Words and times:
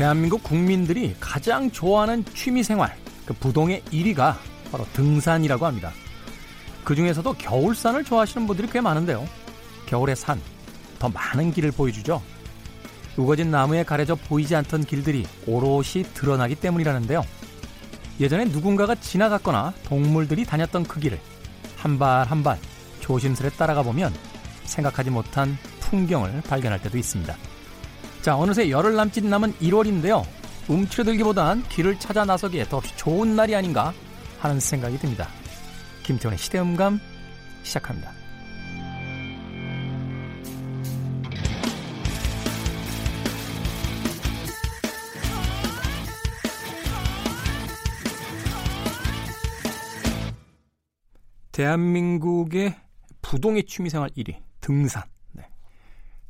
대한민국 0.00 0.42
국민들이 0.42 1.14
가장 1.20 1.70
좋아하는 1.70 2.24
취미생활, 2.24 2.96
그 3.26 3.34
부동의 3.34 3.82
1위가 3.92 4.34
바로 4.72 4.86
등산이라고 4.94 5.66
합니다. 5.66 5.92
그 6.84 6.94
중에서도 6.94 7.30
겨울산을 7.34 8.04
좋아하시는 8.04 8.46
분들이 8.46 8.66
꽤 8.72 8.80
많은데요. 8.80 9.28
겨울의 9.84 10.16
산, 10.16 10.40
더 10.98 11.10
많은 11.10 11.52
길을 11.52 11.72
보여주죠. 11.72 12.22
우거진 13.18 13.50
나무에 13.50 13.82
가려져 13.84 14.14
보이지 14.14 14.56
않던 14.56 14.84
길들이 14.84 15.26
오롯이 15.46 16.04
드러나기 16.14 16.54
때문이라는데요. 16.54 17.22
예전에 18.20 18.46
누군가가 18.46 18.94
지나갔거나 18.94 19.74
동물들이 19.84 20.46
다녔던 20.46 20.84
그 20.84 20.98
길을 20.98 21.20
한 21.76 21.98
발 21.98 22.26
한 22.26 22.42
발 22.42 22.58
조심스레 23.00 23.50
따라가 23.50 23.82
보면 23.82 24.14
생각하지 24.64 25.10
못한 25.10 25.58
풍경을 25.80 26.40
발견할 26.48 26.80
때도 26.80 26.96
있습니다. 26.96 27.49
자, 28.22 28.36
어느새 28.36 28.68
열흘 28.68 28.96
남짓 28.96 29.24
남은 29.24 29.54
1월인데요. 29.54 30.22
움츠러들기보단 30.68 31.62
길을 31.70 31.98
찾아 31.98 32.26
나서기에 32.26 32.64
더없이 32.64 32.94
좋은 32.96 33.34
날이 33.34 33.56
아닌가 33.56 33.94
하는 34.38 34.60
생각이 34.60 34.98
듭니다. 34.98 35.26
김태훈의 36.02 36.38
시대음감 36.38 37.00
시작합니다. 37.62 38.12
대한민국의 51.52 52.76
부동의 53.22 53.64
취미생활 53.64 54.10
1위 54.10 54.36
등산. 54.60 55.04
네. 55.32 55.48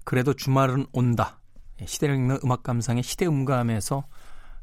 그래도 0.04 0.34
주말은 0.34 0.86
온다. 0.92 1.39
예, 1.80 1.86
시대를 1.86 2.14
읽는 2.16 2.38
음악 2.44 2.62
감상의 2.62 3.02
시대 3.02 3.26
음감에서 3.26 4.04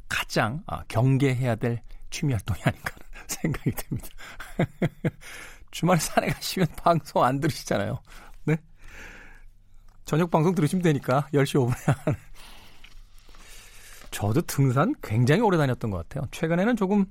가장 0.09 0.63
아, 0.67 0.83
경계해야 0.87 1.55
될 1.55 1.81
취미 2.09 2.33
활동이 2.33 2.59
아닌가 2.63 2.93
생각이 3.27 3.71
듭니다. 3.71 4.07
주말에 5.71 5.99
산에 5.99 6.27
가시면 6.27 6.67
방송 6.77 7.23
안 7.23 7.39
들으시잖아요. 7.39 7.99
네? 8.45 8.57
저녁 10.05 10.31
방송 10.31 10.55
들으시면 10.55 10.81
되니까 10.81 11.27
10시 11.33 11.55
5분에 11.67 11.95
하는. 12.05 12.19
저도 14.11 14.41
등산 14.43 14.95
굉장히 15.03 15.41
오래 15.41 15.57
다녔던 15.57 15.91
것 15.91 16.07
같아요. 16.07 16.27
최근에는 16.31 16.77
조금 16.77 17.05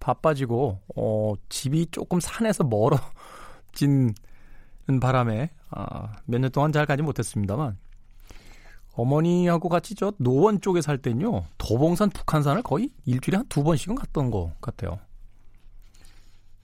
바빠지고 0.00 0.80
어, 0.96 1.34
집이 1.48 1.86
조금 1.92 2.18
산에서 2.20 2.64
멀어진 2.64 4.14
바람에 5.00 5.50
아, 5.70 6.12
몇 6.24 6.40
년 6.40 6.50
동안 6.50 6.72
잘 6.72 6.86
가지 6.86 7.02
못했습니다만 7.02 7.78
어머니하고 8.98 9.68
같이 9.68 9.94
저 9.94 10.12
노원 10.18 10.60
쪽에 10.60 10.80
살 10.80 10.98
땐요 10.98 11.46
도봉산 11.56 12.10
북한산을 12.10 12.62
거의 12.62 12.90
일주일에 13.04 13.36
한 13.36 13.48
두 13.48 13.62
번씩은 13.62 13.94
갔던 13.94 14.30
것 14.30 14.60
같아요. 14.60 14.98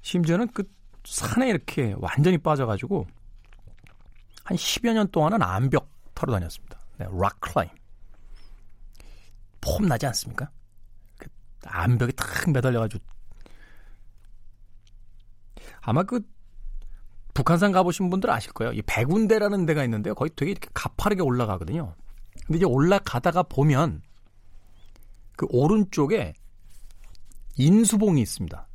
심지어는 0.02 0.48
그 0.48 0.64
산에 1.04 1.48
이렇게 1.48 1.94
완전히 1.98 2.36
빠져가지고 2.38 3.06
한 4.42 4.56
10여 4.56 4.92
년 4.92 5.08
동안은 5.10 5.40
암벽 5.42 5.88
타러 6.12 6.32
다녔습니다. 6.32 6.78
네, 6.98 7.06
락 7.12 7.40
클라임. 7.40 7.70
폼 9.60 9.86
나지 9.86 10.06
않습니까? 10.06 10.50
그 11.16 11.28
암벽에 11.64 12.12
탁 12.12 12.50
매달려가지고 12.50 13.02
아마 15.82 16.02
그 16.02 16.20
북한산 17.32 17.72
가보신 17.72 18.10
분들 18.10 18.28
아실 18.30 18.52
거예요. 18.52 18.72
이 18.72 18.82
백운대라는 18.82 19.66
데가 19.66 19.84
있는데요. 19.84 20.14
거의 20.14 20.30
되게 20.36 20.50
이렇게 20.50 20.68
가파르게 20.74 21.22
올라가거든요. 21.22 21.94
근데 22.46 22.58
이제 22.58 22.66
올라가다가 22.66 23.42
보면 23.44 24.02
그 25.36 25.46
오른쪽에 25.50 26.34
인수봉이 27.56 28.20
있습니다. 28.20 28.68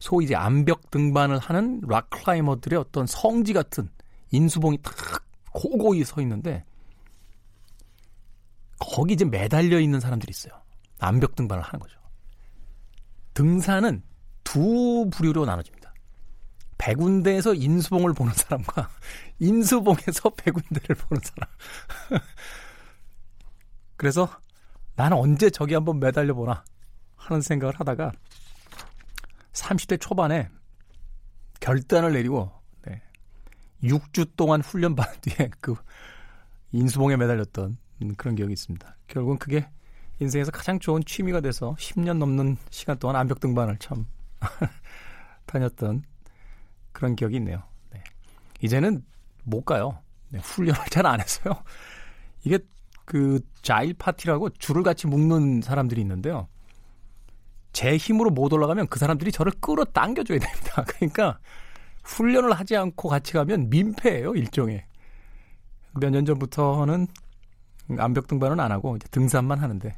소위 0.00 0.24
이제 0.26 0.34
암벽 0.34 0.90
등반을 0.90 1.38
하는 1.38 1.80
락 1.86 2.10
클라이머들의 2.10 2.78
어떤 2.78 3.06
성지 3.06 3.52
같은 3.52 3.88
인수봉이 4.30 4.78
탁 4.82 4.94
고고히 5.52 6.04
서 6.04 6.20
있는데 6.20 6.64
거기 8.78 9.14
이제 9.14 9.24
매달려 9.24 9.78
있는 9.78 10.00
사람들이 10.00 10.30
있어요. 10.30 10.52
암벽 10.98 11.36
등반을 11.36 11.62
하는 11.62 11.78
거죠. 11.78 11.98
등산은 13.34 14.02
두 14.42 15.08
부류로 15.10 15.46
나눠집니다. 15.46 15.94
백운대에서 16.78 17.54
인수봉을 17.54 18.12
보는 18.12 18.32
사람과 18.34 18.90
인수봉에서 19.38 20.30
백운대를 20.30 20.96
보는 20.96 21.22
사람. 21.22 21.48
그래서 23.96 24.28
나는 24.96 25.16
언제 25.16 25.50
저기 25.50 25.74
한번 25.74 25.98
매달려 26.00 26.34
보나 26.34 26.64
하는 27.16 27.40
생각을 27.40 27.78
하다가 27.78 28.12
30대 29.52 30.00
초반에 30.00 30.48
결단을 31.60 32.12
내리고 32.12 32.50
네, 32.82 33.02
6주 33.82 34.36
동안 34.36 34.60
훈련 34.60 34.94
받은 34.94 35.20
뒤에 35.22 35.50
그 35.60 35.74
인수봉에 36.72 37.16
매달렸던 37.16 37.78
그런 38.16 38.34
기억이 38.34 38.52
있습니다. 38.52 38.96
결국은 39.06 39.38
그게 39.38 39.68
인생에서 40.20 40.50
가장 40.50 40.78
좋은 40.78 41.02
취미가 41.04 41.40
돼서 41.40 41.74
10년 41.78 42.18
넘는 42.18 42.56
시간 42.70 42.98
동안 42.98 43.16
암벽 43.16 43.40
등반을 43.40 43.78
참 43.78 44.06
다녔던 45.46 46.04
그런 46.92 47.16
기억이 47.16 47.36
있네요. 47.36 47.62
네. 47.90 48.02
이제는 48.60 49.04
못 49.44 49.64
가요. 49.64 49.98
네, 50.28 50.40
훈련을 50.40 50.86
잘 50.90 51.06
안 51.06 51.20
해서요. 51.20 51.54
이게 52.44 52.58
그 53.04 53.40
자일 53.62 53.94
파티라고 53.94 54.50
줄을 54.50 54.82
같이 54.82 55.06
묶는 55.06 55.62
사람들이 55.62 56.00
있는데요. 56.00 56.48
제 57.72 57.96
힘으로 57.96 58.30
못 58.30 58.52
올라가면 58.52 58.86
그 58.88 58.98
사람들이 58.98 59.32
저를 59.32 59.52
끌어 59.60 59.84
당겨줘야 59.84 60.38
됩니다. 60.38 60.84
그러니까 60.88 61.38
훈련을 62.04 62.52
하지 62.52 62.76
않고 62.76 63.08
같이 63.08 63.32
가면 63.32 63.70
민폐예요, 63.70 64.34
일종의. 64.34 64.84
몇 66.00 66.10
년 66.10 66.24
전부터는 66.24 67.06
암벽 67.98 68.26
등반은 68.26 68.58
안 68.60 68.72
하고 68.72 68.98
등산만 69.10 69.58
하는데 69.58 69.94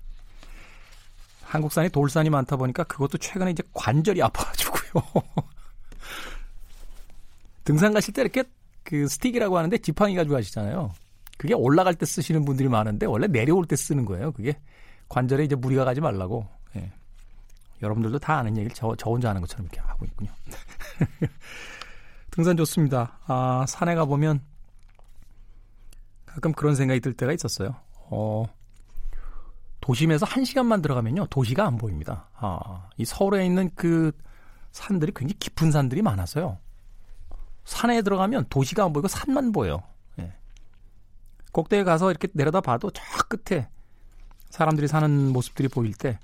한국산이 1.42 1.88
돌산이 1.90 2.28
많다 2.30 2.56
보니까 2.56 2.84
그것도 2.84 3.18
최근에 3.18 3.52
이제 3.52 3.62
관절이 3.72 4.22
아파가지고요. 4.22 5.02
등산 7.64 7.92
가실 7.94 8.12
때 8.14 8.22
이렇게 8.22 8.44
그 8.84 9.08
스틱이라고 9.08 9.56
하는데 9.56 9.76
지팡이 9.78 10.14
가지고 10.14 10.36
가시잖아요. 10.36 10.92
그게 11.36 11.54
올라갈 11.54 11.94
때 11.94 12.06
쓰시는 12.06 12.44
분들이 12.44 12.68
많은데 12.68 13.06
원래 13.06 13.26
내려올 13.26 13.66
때 13.66 13.76
쓰는 13.76 14.04
거예요. 14.04 14.32
그게 14.32 14.58
관절에 15.08 15.44
이제 15.44 15.54
무리가 15.54 15.84
가지 15.84 16.00
말라고. 16.00 16.46
예. 16.76 16.92
여러분들도 17.82 18.18
다 18.18 18.38
아는 18.38 18.56
얘기를 18.56 18.74
저, 18.74 18.94
저 18.96 19.10
혼자 19.10 19.28
하는 19.30 19.40
것처럼 19.40 19.66
이렇게 19.66 19.80
하고 19.80 20.04
있군요. 20.06 20.30
등산 22.30 22.56
좋습니다. 22.56 23.18
아, 23.26 23.64
산에 23.68 23.94
가보면 23.94 24.40
가끔 26.24 26.52
그런 26.52 26.74
생각이 26.74 27.00
들 27.00 27.12
때가 27.12 27.32
있었어요. 27.32 27.74
어, 28.10 28.44
도심에서 29.80 30.26
한 30.26 30.44
시간만 30.44 30.82
들어가면요, 30.82 31.26
도시가 31.26 31.66
안 31.66 31.76
보입니다. 31.76 32.28
아, 32.34 32.88
이 32.96 33.04
서울에 33.04 33.46
있는 33.46 33.70
그 33.74 34.12
산들이 34.72 35.12
굉장히 35.14 35.38
깊은 35.38 35.70
산들이 35.70 36.02
많아서요. 36.02 36.58
산에 37.64 38.02
들어가면 38.02 38.46
도시가 38.50 38.84
안 38.84 38.92
보이고 38.92 39.08
산만 39.08 39.52
보여요. 39.52 39.82
예. 41.46 41.50
꼭대기에 41.52 41.84
가서 41.84 42.10
이렇게 42.10 42.28
내려다 42.32 42.60
봐도 42.60 42.90
저 42.90 43.02
끝에 43.28 43.68
사람들이 44.50 44.88
사는 44.88 45.32
모습들이 45.32 45.68
보일 45.68 45.94
때, 45.94 46.18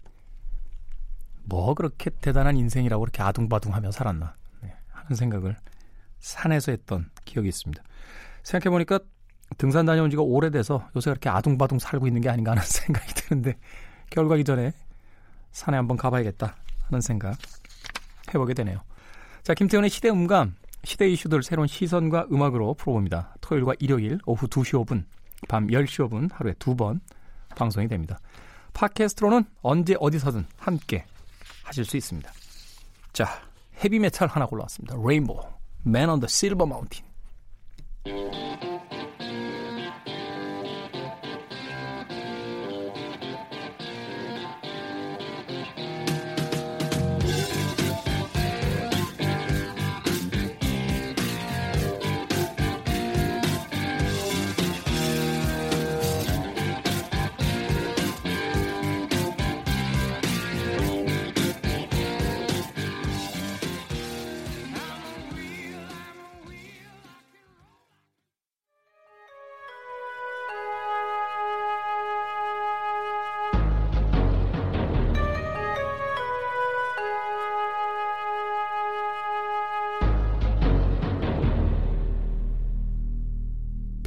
뭐 1.45 1.75
그렇게 1.75 2.11
대단한 2.11 2.57
인생이라고 2.57 3.01
그렇게 3.01 3.23
아둥바둥하며 3.23 3.91
살았나 3.91 4.35
네, 4.63 4.75
하는 4.91 5.17
생각을 5.17 5.57
산에서 6.21 6.73
했던 6.73 7.11
기억이 7.25 7.49
있습니다. 7.49 7.83
생각해 8.43 8.71
보니까 8.71 9.01
등산 9.59 9.87
다녀온 9.87 10.11
지가 10.11 10.23
오래돼서 10.23 10.89
요새 10.97 11.11
그렇게 11.11 11.29
아둥바둥 11.29 11.79
살고 11.79 12.07
있는 12.07 12.21
게 12.21 12.29
아닌가 12.29 12.53
하는 12.53 12.63
생각이 12.65 13.15
드는데 13.15 13.59
가기 14.11 14.45
전에 14.45 14.73
산에 15.51 15.77
한번 15.77 15.97
가봐야겠다 15.97 16.57
하는 16.85 17.01
생각 17.01 17.37
해보게 18.29 18.55
되네요. 18.55 18.83
자, 19.43 19.55
김태훈의 19.55 19.91
시대 19.91 20.09
음감 20.09 20.55
시대 20.85 21.09
이슈들 21.09 21.43
새로운 21.43 21.69
시선과 21.69 22.27
음악으로 22.33 22.75
풀어봅니다. 22.75 23.37
토요일과 23.41 23.75
일요일 23.79 24.19
오후 24.27 24.47
2시 24.49 24.85
5분, 24.85 25.05
밤 25.49 25.67
10시 25.69 26.09
5분 26.09 26.31
하루에 26.33 26.55
두 26.59 26.75
번 26.75 27.01
방송이 27.57 27.87
됩니다. 27.89 28.19
팟캐스트로는 28.73 29.45
언제 29.63 29.95
어디서든 30.01 30.47
함께 30.57 31.05
하실 31.63 31.85
수 31.85 31.97
있습니다. 31.97 32.31
자, 33.13 33.27
헤비메탈 33.85 34.29
하나 34.29 34.47
골라왔습니다. 34.47 34.97
레인보우, 35.05 35.41
Man 35.87 36.09
on 36.09 36.21
the 36.21 36.29
Silver 36.29 36.67
Mountain. 36.67 37.13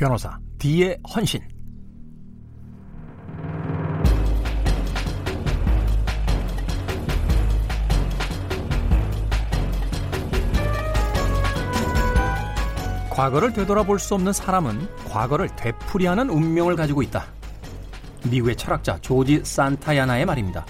변호사 0.06 0.38
D의 0.60 1.00
헌신 1.16 1.42
과거를 13.10 13.52
되돌아볼 13.54 13.98
수 13.98 14.14
없는 14.14 14.32
사람은 14.32 14.88
과거를 15.10 15.50
되풀이하는 15.56 16.30
운명을 16.30 16.76
가지고 16.76 17.02
있다. 17.02 17.26
미국의 18.30 18.58
철학자 18.58 19.00
조지 19.02 19.42
산타야나의 19.44 20.28
말입니다. 20.28 20.68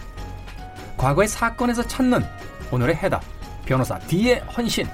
과거의 0.95 1.27
사건에서 1.27 1.83
찾는 1.83 2.23
오늘의 2.71 2.95
해답. 2.95 3.21
변호사 3.65 3.99
D의 3.99 4.39
헌신. 4.55 4.87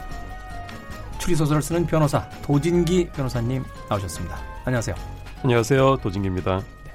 추리소설을 1.21 1.62
쓰는 1.62 1.85
변호사 1.85 2.27
도진기 2.41 3.09
변호사님 3.13 3.63
나오셨습니다. 3.88 4.35
안녕하세요. 4.65 4.95
안녕하세요. 5.44 5.97
도진기입니다. 5.97 6.59
네. 6.59 6.91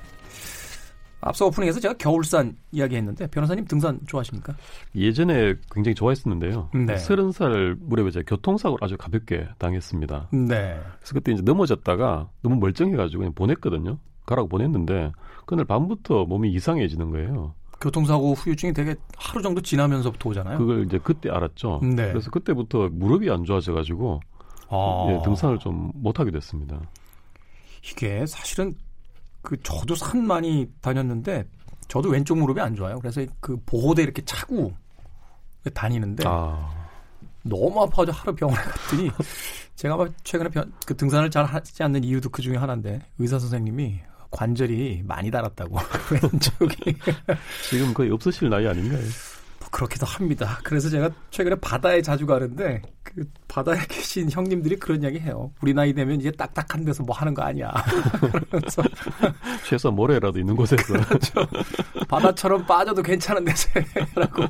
앞서 1.20 1.46
오프닝에서 1.46 1.78
제가 1.78 1.94
겨울산 1.94 2.56
이야기했는데 2.72 3.28
변호사님 3.28 3.66
등산 3.66 4.00
좋아하십니까? 4.04 4.56
예전에 4.96 5.54
굉장히 5.70 5.94
좋아했었는데요. 5.94 6.70
네. 6.74 6.94
30살 6.96 7.76
무렵에 7.80 8.10
제가 8.10 8.24
교통사고를 8.26 8.84
아주 8.84 8.96
가볍게 8.96 9.46
당했습니다. 9.58 10.30
네. 10.32 10.80
그래서 10.98 11.14
그때 11.14 11.30
이제 11.30 11.42
넘어졌다가 11.42 12.28
너무 12.42 12.56
멀쩡해가지고 12.56 13.20
그냥 13.20 13.32
보냈거든요. 13.32 13.98
가라고 14.26 14.48
보냈는데 14.48 15.12
그날 15.46 15.64
밤부터 15.66 16.24
몸이 16.24 16.50
이상해지는 16.50 17.12
거예요. 17.12 17.54
교통사고 17.80 18.34
후유증이 18.34 18.72
되게 18.72 18.94
하루 19.16 19.42
정도 19.42 19.60
지나면서부터 19.60 20.30
오잖아요. 20.30 20.58
그걸 20.58 20.84
이제 20.84 20.98
그때 20.98 21.30
알았죠. 21.30 21.80
네. 21.82 22.08
그래서 22.08 22.30
그때부터 22.30 22.88
무릎이 22.90 23.30
안 23.30 23.44
좋아져가지고 23.44 24.20
아. 24.68 25.06
예, 25.10 25.22
등산을 25.22 25.58
좀 25.58 25.90
못하게 25.94 26.30
됐습니다. 26.30 26.80
이게 27.82 28.24
사실은 28.26 28.74
그 29.42 29.56
저도 29.62 29.94
산 29.94 30.26
많이 30.26 30.68
다녔는데 30.80 31.44
저도 31.88 32.08
왼쪽 32.08 32.38
무릎이 32.38 32.60
안 32.60 32.74
좋아요. 32.74 32.98
그래서 32.98 33.24
그 33.40 33.56
보호대 33.64 34.02
이렇게 34.02 34.22
차고 34.24 34.72
다니는데 35.72 36.24
아. 36.26 36.68
너무 37.42 37.82
아파가지고 37.82 38.12
하루 38.16 38.34
병원에 38.34 38.60
갔더니 38.60 39.10
제가 39.76 40.08
최근에 40.24 40.50
변, 40.50 40.72
그 40.84 40.96
등산을 40.96 41.30
잘 41.30 41.44
하지 41.44 41.82
않는 41.82 42.02
이유도 42.02 42.30
그 42.30 42.42
중에 42.42 42.56
하나인데 42.56 43.00
의사 43.18 43.38
선생님이 43.38 44.00
관절이 44.30 45.02
많이 45.04 45.30
달았다고 45.30 45.78
왼쪽이 46.10 46.96
지금 47.68 47.94
거의 47.94 48.10
없으실 48.10 48.48
나이 48.48 48.66
아닌가요? 48.66 49.00
뭐 49.60 49.68
그렇기도 49.70 50.06
합니다. 50.06 50.60
그래서 50.62 50.88
제가 50.88 51.10
최근에 51.30 51.56
바다에 51.56 52.02
자주 52.02 52.26
가는데 52.26 52.82
그 53.02 53.24
바다에 53.48 53.78
계신 53.88 54.30
형님들이 54.30 54.76
그런 54.76 55.02
이야기 55.02 55.18
해요. 55.18 55.50
우리 55.60 55.74
나이 55.74 55.92
되면 55.92 56.20
이제 56.20 56.30
딱딱한 56.30 56.84
데서 56.84 57.02
뭐 57.02 57.16
하는 57.16 57.34
거 57.34 57.42
아니야. 57.42 57.72
그러면서 58.20 58.82
최소 59.64 59.90
모래라도 59.90 60.38
있는 60.38 60.54
곳에서 60.54 60.94
그렇죠. 60.94 61.46
바다처럼 62.08 62.66
빠져도 62.66 63.02
괜찮은 63.02 63.44
데서 63.44 63.68
라고 64.14 64.44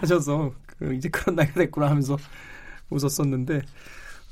하셔서 0.00 0.52
그 0.66 0.94
이제 0.94 1.08
그런 1.08 1.36
나이가 1.36 1.54
됐구나 1.54 1.88
하면서 1.88 2.16
웃었었는데 2.90 3.62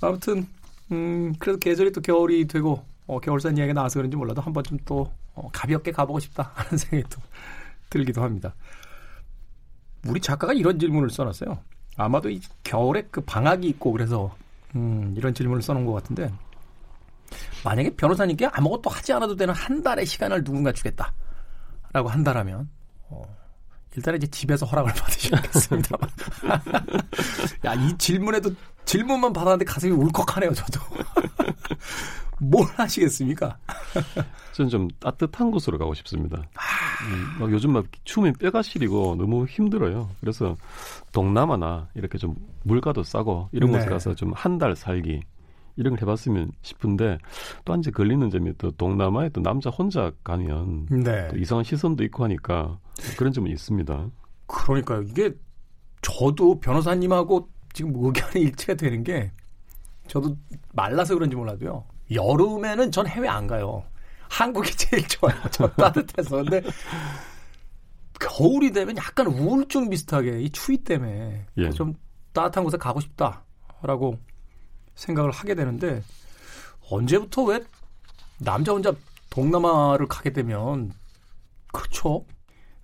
아무튼 0.00 0.46
음 0.92 1.34
그래도 1.38 1.58
계절이 1.58 1.92
또 1.92 2.00
겨울이 2.00 2.46
되고 2.46 2.84
어, 3.06 3.20
겨울산 3.20 3.56
이야기가 3.56 3.74
나와서 3.74 3.98
그런지 3.98 4.16
몰라도 4.16 4.42
한 4.42 4.52
번쯤 4.52 4.78
또 4.84 5.12
어, 5.34 5.48
가볍게 5.52 5.92
가보고 5.92 6.18
싶다 6.18 6.50
하는 6.54 6.76
생각이 6.78 7.04
또 7.08 7.20
들기도 7.90 8.22
합니다. 8.22 8.54
우리 10.06 10.20
작가가 10.20 10.52
이런 10.52 10.78
질문을 10.78 11.10
써놨어요. 11.10 11.58
아마도 11.96 12.30
이 12.30 12.40
겨울에 12.62 13.06
그 13.10 13.20
방학이 13.22 13.66
있고 13.68 13.92
그래서 13.92 14.34
음, 14.74 15.14
이런 15.16 15.34
질문을 15.34 15.62
써놓은 15.62 15.86
것 15.86 15.92
같은데 15.92 16.30
만약에 17.64 17.96
변호사님께 17.96 18.46
아무것도 18.46 18.90
하지 18.90 19.12
않아도 19.14 19.34
되는 19.34 19.54
한 19.54 19.82
달의 19.82 20.06
시간을 20.06 20.44
누군가 20.44 20.72
주겠다라고 20.72 22.08
한다라면 22.08 22.68
어, 23.08 23.22
일단은 23.96 24.18
이제 24.18 24.26
집에서 24.28 24.66
허락을 24.66 24.92
받으셔야겠습니다. 24.94 25.96
야, 27.64 27.74
이 27.74 27.96
질문에도 27.98 28.50
질문만 28.84 29.32
받았는데 29.32 29.64
가슴이 29.64 29.92
울컥하네요, 29.92 30.52
저도. 30.52 30.80
뭘 32.40 32.66
하시겠습니까? 32.76 33.56
저는 34.52 34.68
좀 34.68 34.88
따뜻한 35.00 35.50
곳으로 35.50 35.78
가고 35.78 35.94
싶습니다. 35.94 36.38
음, 36.38 37.40
막 37.40 37.50
요즘 37.52 37.72
막 37.72 37.84
추우면 38.04 38.34
뼈가 38.34 38.62
시리고 38.62 39.16
너무 39.16 39.46
힘들어요. 39.46 40.08
그래서 40.20 40.56
동남아나 41.12 41.88
이렇게 41.94 42.18
좀 42.18 42.34
물가도 42.64 43.02
싸고 43.02 43.48
이런 43.52 43.70
네. 43.70 43.78
곳에 43.78 43.88
가서 43.88 44.14
좀 44.14 44.32
한 44.34 44.58
달 44.58 44.74
살기 44.76 45.20
이런 45.76 45.92
걸 45.94 46.00
해봤으면 46.02 46.52
싶은데 46.62 47.18
또 47.64 47.72
한 47.74 47.82
제 47.82 47.90
걸리는 47.90 48.28
점이 48.30 48.52
또 48.58 48.70
동남아에 48.70 49.28
또 49.30 49.42
남자 49.42 49.68
혼자 49.70 50.10
가면 50.24 50.86
네. 51.04 51.28
또 51.28 51.36
이상한 51.36 51.64
시선도 51.64 52.02
있고 52.04 52.24
하니까 52.24 52.78
그런 53.18 53.32
점은 53.32 53.50
있습니다. 53.50 54.10
그러니까요. 54.46 55.02
이게 55.02 55.34
저도 56.02 56.60
변호사님하고 56.60 57.48
지금 57.74 57.92
의견이 57.96 58.44
일치가 58.46 58.74
되는 58.74 59.02
게 59.04 59.30
저도 60.06 60.36
말라서 60.72 61.14
그런지 61.14 61.36
몰라도요. 61.36 61.84
여름에는 62.10 62.92
전 62.92 63.06
해외 63.06 63.28
안 63.28 63.46
가요. 63.46 63.84
한국이 64.28 64.70
제일 64.76 65.06
좋아요. 65.08 65.36
저 65.50 65.68
따뜻해서. 65.76 66.36
근데 66.36 66.62
겨울이 68.20 68.72
되면 68.72 68.96
약간 68.96 69.26
우울증 69.26 69.90
비슷하게 69.90 70.40
이 70.40 70.50
추위 70.50 70.78
때문에 70.78 71.46
예. 71.58 71.70
좀 71.70 71.94
따뜻한 72.32 72.64
곳에 72.64 72.76
가고 72.76 73.00
싶다라고 73.00 74.18
생각을 74.94 75.30
하게 75.30 75.54
되는데 75.54 76.02
언제부터 76.90 77.42
왜 77.44 77.60
남자 78.38 78.72
혼자 78.72 78.92
동남아를 79.30 80.06
가게 80.06 80.32
되면 80.32 80.92
그렇죠. 81.72 82.24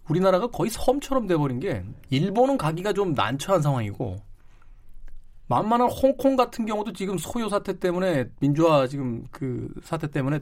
우리나라가 0.08 0.48
거의 0.48 0.70
섬처럼 0.70 1.26
돼버린 1.26 1.60
게 1.60 1.84
일본은 2.10 2.58
가기가 2.58 2.92
좀 2.92 3.14
난처한 3.14 3.62
상황이고 3.62 4.16
만만한 5.56 5.88
홍콩 5.90 6.36
같은 6.36 6.66
경우도 6.66 6.92
지금 6.92 7.18
소요 7.18 7.48
사태 7.48 7.78
때문에 7.78 8.26
민주화 8.40 8.86
지금 8.86 9.24
그 9.30 9.68
사태 9.82 10.10
때문에 10.10 10.40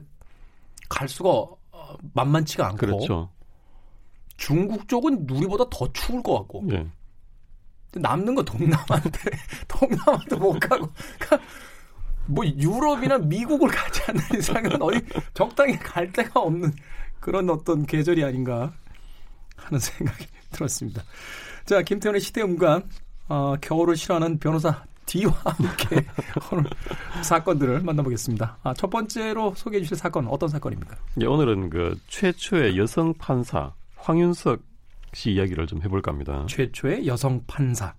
갈 0.89 1.07
수가 1.07 1.29
어, 1.29 1.95
만만치가 2.13 2.67
않고 2.67 2.77
그렇죠. 2.77 3.29
중국 4.37 4.87
쪽은 4.87 5.27
우리보다 5.29 5.65
더 5.69 5.91
추울 5.93 6.23
것 6.23 6.39
같고 6.39 6.63
예. 6.71 6.87
남는 7.93 8.35
거 8.35 8.43
동남아인데 8.43 9.19
동남아도 9.67 10.37
못 10.37 10.59
가고 10.59 10.89
그러니까 11.19 11.39
뭐 12.25 12.45
유럽이나 12.45 13.17
미국을 13.17 13.69
가지 13.69 14.01
않는 14.07 14.21
이상은 14.39 14.81
어디 14.81 15.01
적당히 15.33 15.77
갈 15.77 16.11
데가 16.11 16.39
없는 16.39 16.73
그런 17.19 17.49
어떤 17.49 17.85
계절이 17.85 18.23
아닌가 18.23 18.73
하는 19.57 19.77
생각이 19.79 20.25
들었습니다. 20.51 21.03
자 21.65 21.81
김태훈의 21.81 22.21
시대음감 22.21 22.83
어, 23.29 23.55
겨울을 23.61 23.95
싫어하는 23.95 24.39
변호사 24.39 24.83
D와 25.05 25.33
함께 25.43 26.05
오늘 26.51 26.65
사건들을 27.23 27.81
만나보겠습니다. 27.81 28.57
아, 28.63 28.73
첫 28.73 28.89
번째로 28.89 29.53
소개해 29.55 29.81
주실 29.81 29.97
사건 29.97 30.27
어떤 30.27 30.49
사건입니까? 30.49 30.95
예, 31.21 31.25
오늘은 31.25 31.69
그 31.69 31.99
최초의 32.07 32.77
여성 32.77 33.13
판사 33.15 33.73
황윤석 33.97 34.61
씨 35.13 35.31
이야기를 35.33 35.67
좀 35.67 35.81
해볼까 35.81 36.11
합니다. 36.11 36.45
최초의 36.47 37.05
여성 37.07 37.41
판사. 37.47 37.93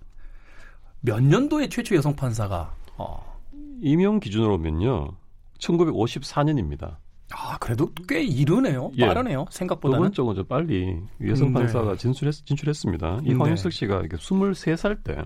몇 1.01 1.23
년도에 1.23 1.69
최초 1.69 1.95
여성 1.97 2.15
판사가 2.15 2.75
어. 2.97 3.41
임용 3.83 4.21
기준으로 4.21 4.57
보면요. 4.59 5.13
1954년입니다. 5.59 6.97
아, 7.35 7.57
그래도 7.59 7.91
꽤 8.09 8.23
이르네요. 8.23 8.93
예. 8.97 9.07
빠르네요. 9.07 9.47
생각보다는. 9.51 10.01
이번 10.01 10.13
쪽은 10.13 10.35
좀 10.35 10.45
빨리 10.45 11.01
여성 11.27 11.49
음, 11.49 11.55
네. 11.55 11.61
판사가 11.61 11.97
진출했, 11.97 12.35
진출했습니다. 12.47 13.21
이 13.25 13.29
네. 13.31 13.35
황윤석 13.35 13.73
씨가 13.73 14.03
23살 14.03 15.03
때 15.03 15.25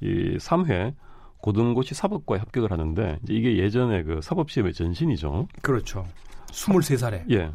이 0.00 0.36
3회 0.38 0.94
고등고시 1.38 1.94
사법과에 1.94 2.38
합격을 2.38 2.72
하는데 2.72 3.18
이게 3.28 3.58
예전에 3.58 4.02
그 4.02 4.20
사법시험의 4.22 4.74
전신이죠. 4.74 5.48
그렇죠. 5.62 6.06
23살에. 6.48 7.30
예. 7.30 7.50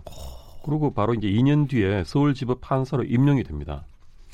그리고 0.63 0.93
바로 0.93 1.13
이제 1.13 1.27
2년 1.27 1.67
뒤에 1.67 2.03
서울지법 2.05 2.61
판사로 2.61 3.03
임명이 3.03 3.43
됩니다. 3.43 3.85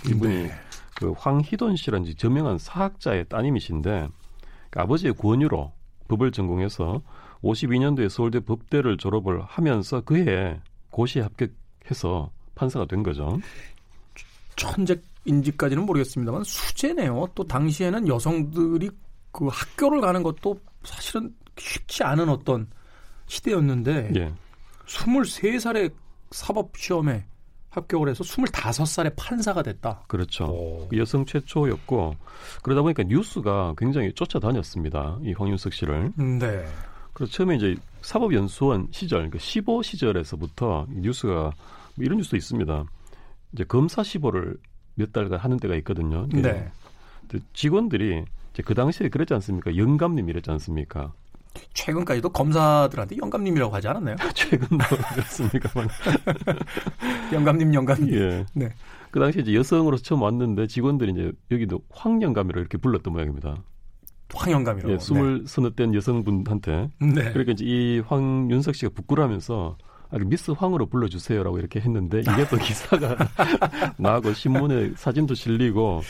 이분이 0.08 0.44
네. 0.44 0.52
그 0.96 1.14
황희돈 1.18 1.76
씨라는 1.76 2.14
저명한 2.18 2.58
사학자의 2.58 3.26
따님이신데 3.30 4.10
그 4.70 4.80
아버지의 4.80 5.14
권유로 5.14 5.72
법을 6.08 6.32
전공해서 6.32 7.02
52년도에 7.44 8.10
서울대 8.10 8.40
법대를 8.42 8.98
졸업을 8.98 9.42
하면서 9.44 10.02
그해 10.02 10.60
고시에 10.92 11.22
합격해서 11.24 12.32
판사가 12.56 12.86
된 12.86 13.02
거죠. 13.02 13.40
천재 14.56 15.02
인지까지는 15.26 15.86
모르겠습니다만 15.86 16.44
수제네요. 16.44 17.28
또 17.36 17.44
당시에는 17.44 18.08
여성들이 18.08 18.90
그 19.32 19.48
학교를 19.48 20.02
가는 20.02 20.24
것도 20.24 20.60
사실은 20.84 21.34
쉽지 21.58 22.04
않은 22.04 22.30
어떤 22.30 22.68
시대였는데 23.28 24.12
예. 24.16 24.34
23살에 24.86 25.92
사법 26.32 26.76
시험에 26.78 27.26
합격을 27.70 28.10
해서 28.10 28.24
25살에 28.24 29.14
판사가 29.16 29.62
됐다. 29.62 30.04
그렇죠. 30.08 30.46
오. 30.46 30.90
여성 30.96 31.26
최초였고 31.26 32.16
그러다 32.64 32.82
보니까 32.82 33.04
뉴스가 33.04 33.76
굉장히 33.78 34.12
쫓아다녔습니다. 34.14 35.20
이 35.22 35.34
황윤석 35.34 35.74
씨를. 35.74 36.12
네. 36.18 36.66
그래서 37.14 37.32
처음에 37.34 37.58
이제 37.58 37.76
사법연수원 38.02 38.88
시절, 38.92 39.20
그러니까 39.20 39.40
15 39.40 39.84
시절에서부터 39.84 40.88
뉴스가 40.90 41.34
뭐 41.34 41.54
이런 41.98 42.18
뉴스도 42.18 42.38
있습니다. 42.38 42.86
이제 43.54 43.64
검사 43.66 44.02
15를 44.02 44.58
몇 45.00 45.14
달간 45.14 45.40
하는 45.40 45.58
때가 45.58 45.76
있거든요. 45.78 46.28
네. 46.30 46.70
직원들이 47.54 48.26
이제 48.54 48.64
그 48.64 48.76
당시에 48.76 49.08
그랬지 49.08 49.34
않습니까? 49.36 49.76
영감님 49.76 50.30
이랬지 50.30 50.52
않습니까? 50.52 51.14
최근까지도 51.74 52.30
검사들한테 52.30 53.18
영감님이라고 53.18 53.74
하지 53.74 53.88
않았나요? 53.88 54.18
최근도 54.36 54.86
그렇습니까? 55.14 55.70
영감님, 57.34 57.74
영감님. 57.74 58.14
예. 58.14 58.46
네. 58.54 58.70
그 59.10 59.20
당시에 59.20 59.42
이제 59.42 59.56
여성으로서 59.56 60.04
처음 60.04 60.22
왔는데 60.22 60.68
직원들이 60.68 61.12
이제 61.14 61.32
여기도 61.50 61.80
황영감이라고 61.90 62.60
이렇게 62.60 62.78
불렀던 62.78 63.14
모양입니다. 63.14 63.64
황영감이라고. 64.34 64.94
예, 64.94 65.00
스물 65.00 65.40
네. 65.40 65.44
서너 65.48 65.72
된 65.72 65.96
여성분한테. 65.96 66.90
네. 67.00 67.32
그러니까 67.32 67.54
이제 67.54 67.66
이 67.66 68.00
황윤석 68.06 68.76
씨가 68.76 68.92
부끄러하면서 68.94 69.78
아, 69.82 69.89
미스 70.12 70.52
황으로 70.52 70.88
불러주세요라고 70.88 71.60
이렇게 71.60 71.80
했는데 71.80 72.22
이게 72.22 72.48
또 72.50 72.58
기사가 72.58 73.16
나고 73.98 74.34
신문에 74.34 74.94
사진도 74.96 75.36
실리고 75.36 76.02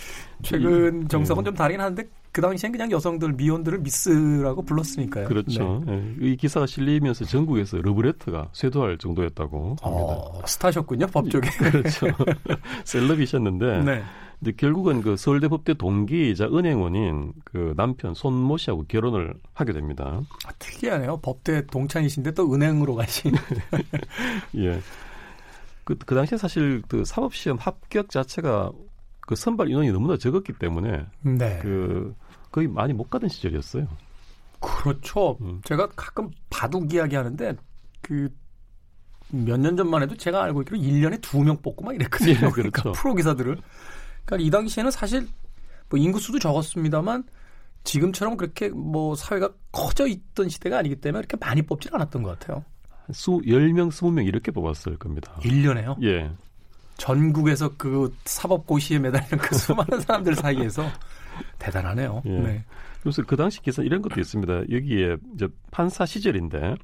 최근 0.42 1.08
정석은 1.08 1.44
네. 1.44 1.48
좀 1.50 1.56
다르긴 1.56 1.82
한데 1.82 2.08
그 2.32 2.42
당시엔 2.42 2.72
그냥 2.72 2.92
여성들 2.92 3.34
미혼들을 3.34 3.80
미스라고 3.80 4.62
불렀으니까요. 4.62 5.28
그렇죠. 5.28 5.84
네. 5.86 5.98
네. 5.98 6.16
이 6.22 6.38
기사가 6.38 6.66
실리면서 6.66 7.26
전국에서 7.26 7.78
러브레터가 7.78 8.50
쇄도할 8.54 8.98
정도였다고 8.98 9.76
합니다. 9.82 9.84
어, 9.84 10.42
스타셨군요 10.46 11.08
법조계. 11.08 11.50
그렇죠. 11.50 12.08
셀럽이셨는데 12.86 13.84
네. 13.84 14.04
근데 14.40 14.54
결국은 14.56 15.02
그 15.02 15.18
서울대 15.18 15.48
법대 15.50 15.74
동기이자 15.74 16.46
은행원인 16.46 17.34
그 17.44 17.74
남편 17.76 18.14
손모 18.14 18.58
씨하고 18.58 18.86
결혼을 18.88 19.34
하게 19.54 19.74
됩니다. 19.74 20.22
아, 20.46 20.52
특이하네요. 20.60 21.18
법대 21.18 21.66
동창이신데 21.68 22.32
또 22.32 22.54
은행으로 22.54 22.96
가신. 22.96 23.34
예. 24.56 24.80
그, 25.84 25.98
그 25.98 26.16
당시에 26.16 26.38
사실 26.38 26.82
그 26.88 27.04
사법시험 27.04 27.58
합격 27.60 28.10
자체가 28.10 28.72
그 29.22 29.36
선발 29.36 29.70
인원이 29.70 29.92
너무나 29.92 30.16
적었기 30.18 30.54
때문에 30.54 31.06
네. 31.22 31.60
그 31.62 32.16
거의 32.52 32.68
많이 32.68 32.94
못 32.94 33.10
가던 33.10 33.30
시절이었어요. 33.30 33.88
그렇죠. 34.62 35.38
음. 35.42 35.62
제가 35.66 35.88
가끔 35.96 36.30
바둑 36.50 36.94
이야기 36.94 37.16
하는데 37.16 37.56
그 38.02 38.30
몇 39.32 39.60
년 39.60 39.78
전만 39.78 40.02
해도 40.02 40.16
제가 40.18 40.44
알고 40.44 40.62
있기로 40.64 40.78
1년에 40.80 41.22
두 41.22 41.44
명 41.44 41.58
뽑고 41.62 41.86
막 41.86 41.94
이랬거든요. 41.94 42.32
예, 42.32 42.36
그렇죠. 42.40 42.54
그러니까 42.56 42.92
프로 42.94 43.14
기사들을. 43.14 43.58
그러니까 44.30 44.48
이 44.48 44.50
당시에는 44.52 44.92
사실 44.92 45.28
뭐 45.90 46.00
인구수도 46.00 46.38
적었습니다만 46.38 47.24
지금처럼 47.84 48.38
그렇게 48.38 48.70
뭐 48.70 49.16
사회가 49.16 49.50
커져 49.72 50.06
있던 50.06 50.50
시대가 50.50 50.78
아니기 50.78 50.98
때문에 50.98 51.20
이렇게 51.20 51.36
많이 51.38 51.64
뽑질 51.64 51.96
않았던 51.96 52.22
것 52.22 52.38
같아요. 52.38 52.64
수 53.12 53.42
10명, 53.44 53.90
20명 53.90 54.28
이렇게 54.28 54.52
뽑았을 54.52 54.98
겁니다. 54.98 55.36
1년에요? 55.42 56.02
예. 56.04 56.30
전국에서 56.98 57.76
그 57.76 58.14
사법고시에 58.26 59.00
매달리는 59.00 59.38
그 59.40 59.56
수많은 59.56 60.02
사람들 60.02 60.36
사이에서 60.36 60.84
대단하네요. 61.58 62.22
예. 62.26 62.30
네. 62.30 62.66
그래서 63.02 63.24
그 63.26 63.36
당시 63.36 63.62
기사 63.62 63.82
이런 63.82 64.02
것도 64.04 64.20
있습니다. 64.20 64.70
여기에 64.70 65.18
이제 65.34 65.48
판사 65.72 66.06
시절인데 66.06 66.76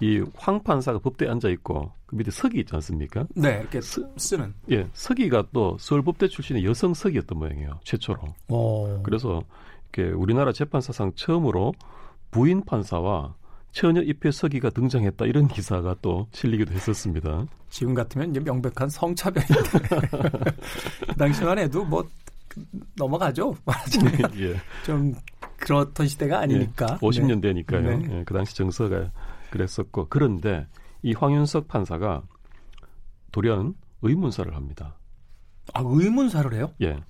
이 0.00 0.22
황 0.38 0.62
판사가 0.62 0.98
법대에 0.98 1.28
앉아 1.28 1.48
있고 1.50 1.90
그 2.06 2.16
밑에 2.16 2.30
서기 2.30 2.60
있지 2.60 2.74
않습니까? 2.74 3.26
네, 3.34 3.58
이렇게 3.60 3.80
쓰, 3.80 4.00
는 4.36 4.52
예, 4.70 4.86
서기가 4.92 5.46
또 5.52 5.76
서울법대 5.80 6.28
출신의 6.28 6.64
여성 6.64 6.92
서기였던 6.94 7.38
모양이에요. 7.38 7.80
최초로. 7.84 8.20
오. 8.48 9.02
그래서 9.02 9.42
이렇게 9.92 10.12
우리나라 10.12 10.52
재판사상 10.52 11.12
처음으로 11.14 11.72
부인 12.30 12.62
판사와 12.64 13.34
처녀 13.72 14.02
입회 14.02 14.30
서기가 14.30 14.70
등장했다 14.70 15.24
이런 15.26 15.48
기사가 15.48 15.96
또 16.02 16.26
실리기도 16.32 16.72
했었습니다. 16.72 17.46
지금 17.70 17.94
같으면 17.94 18.30
이제 18.30 18.40
명백한 18.40 18.88
성차별인데 18.88 19.54
당시만 21.18 21.58
해도 21.58 21.84
뭐 21.84 22.06
넘어가죠. 22.96 23.54
예. 24.38 24.56
좀 24.84 25.14
그렇던 25.58 26.06
시대가 26.06 26.40
아니니까. 26.40 26.86
예, 27.02 27.06
50년대니까요. 27.06 27.82
네. 27.82 27.96
네. 27.96 28.18
예, 28.18 28.24
그 28.24 28.32
당시 28.34 28.54
정서가 28.56 29.10
그랬었고 29.56 30.08
그런데 30.08 30.66
이 31.02 31.14
황윤석 31.14 31.68
판사가 31.68 32.22
돌연 33.32 33.74
의문사를 34.02 34.54
합니다. 34.54 34.96
아 35.72 35.82
의문사를 35.84 36.52
해요? 36.54 36.72
예. 36.82 37.00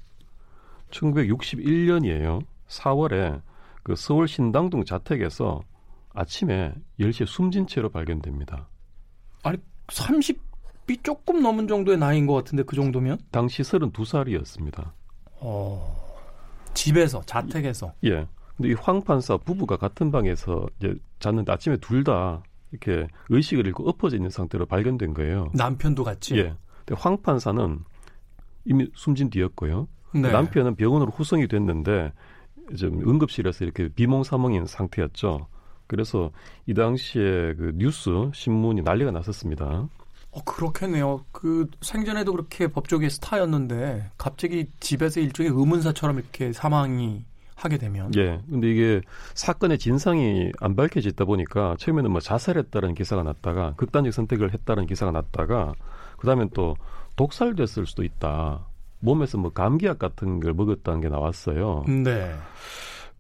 1961년이에요. 0.91 2.41
4월에 2.69 3.43
그 3.83 3.95
서울 3.97 4.29
신당동 4.29 4.85
자택에서 4.85 5.61
아침에 6.15 6.73
10시에 6.99 7.27
숨진 7.27 7.67
채로 7.67 7.91
발견됩니다. 7.91 8.69
아니 9.43 9.59
30이 9.89 11.03
조금 11.03 11.43
넘은 11.43 11.69
정도의 11.69 11.99
나이인 11.99 12.27
것 12.27 12.35
같은데 12.35 12.63
그 12.63 12.75
정도면? 12.75 13.19
당시 13.31 13.63
32살이었습니다. 13.63 14.93
어, 15.41 16.17
집에서 16.75 17.21
자택에서. 17.27 17.93
예. 18.05 18.27
근데 18.57 18.71
이 18.71 18.75
황 18.87 19.03
판사 19.03 19.37
부부가 19.37 19.77
같은 19.77 20.11
방에서 20.11 20.67
이제 20.79 20.95
잤는데 21.21 21.53
아침에 21.53 21.77
둘 21.79 22.05
다 22.05 22.43
이렇게 22.73 23.07
의식을 23.29 23.67
잃고 23.67 23.89
엎어져 23.89 24.17
있는 24.17 24.31
상태로 24.31 24.67
발견된 24.67 25.15
거예요. 25.15 25.51
남편도 25.55 26.05
같이. 26.05 26.37
예. 26.39 26.55
근데 26.85 27.01
황 27.01 27.21
판사는 27.23 27.79
이미 28.65 28.89
숨진 28.95 29.31
뒤였고요. 29.31 29.89
네. 30.15 30.31
남편은 30.33 30.77
병원으로 30.77 31.11
후송이 31.13 31.47
됐는데 31.49 32.13
좀 32.77 33.01
응급실에서 33.09 33.65
이렇게 33.65 33.89
비몽사몽인 33.89 34.67
상태였죠. 34.67 35.47
그래서 35.87 36.31
이 36.67 36.75
당시에 36.75 37.55
그 37.55 37.73
뉴스 37.77 38.11
신문이 38.35 38.83
난리가 38.83 39.13
났었습니다. 39.13 39.89
어, 40.33 40.45
그렇겠네요. 40.45 41.25
그 41.31 41.69
생전에도 41.81 42.33
그렇게 42.33 42.67
법조계 42.67 43.09
스타였는데 43.09 44.11
갑자기 44.19 44.67
집에서 44.81 45.21
일종의 45.21 45.53
의문사처럼 45.53 46.19
이렇게 46.19 46.53
사망이 46.53 47.25
하게 47.57 47.79
되면. 47.79 48.13
예. 48.17 48.41
근데 48.49 48.71
이게 48.71 49.01
사건의 49.35 49.79
진상이 49.79 50.53
안 50.61 50.77
밝혀지다 50.77 51.25
보니까 51.25 51.75
처음에는 51.79 52.11
뭐 52.11 52.21
자살했다는 52.21 52.95
기사가 52.95 53.23
났다가 53.23 53.73
극단적 53.77 54.13
선택을 54.13 54.53
했다는 54.53 54.87
기사가 54.87 55.11
났다가 55.11 55.73
그다음에 56.19 56.47
또 56.55 56.77
독살됐을 57.17 57.87
수도 57.87 58.05
있다. 58.05 58.67
몸에서 59.01 59.39
뭐 59.39 59.51
감기약 59.51 59.99
같은 59.99 60.39
걸 60.41 60.53
먹었다는 60.53 61.01
게 61.01 61.09
나왔어요. 61.09 61.85
네. 61.89 62.35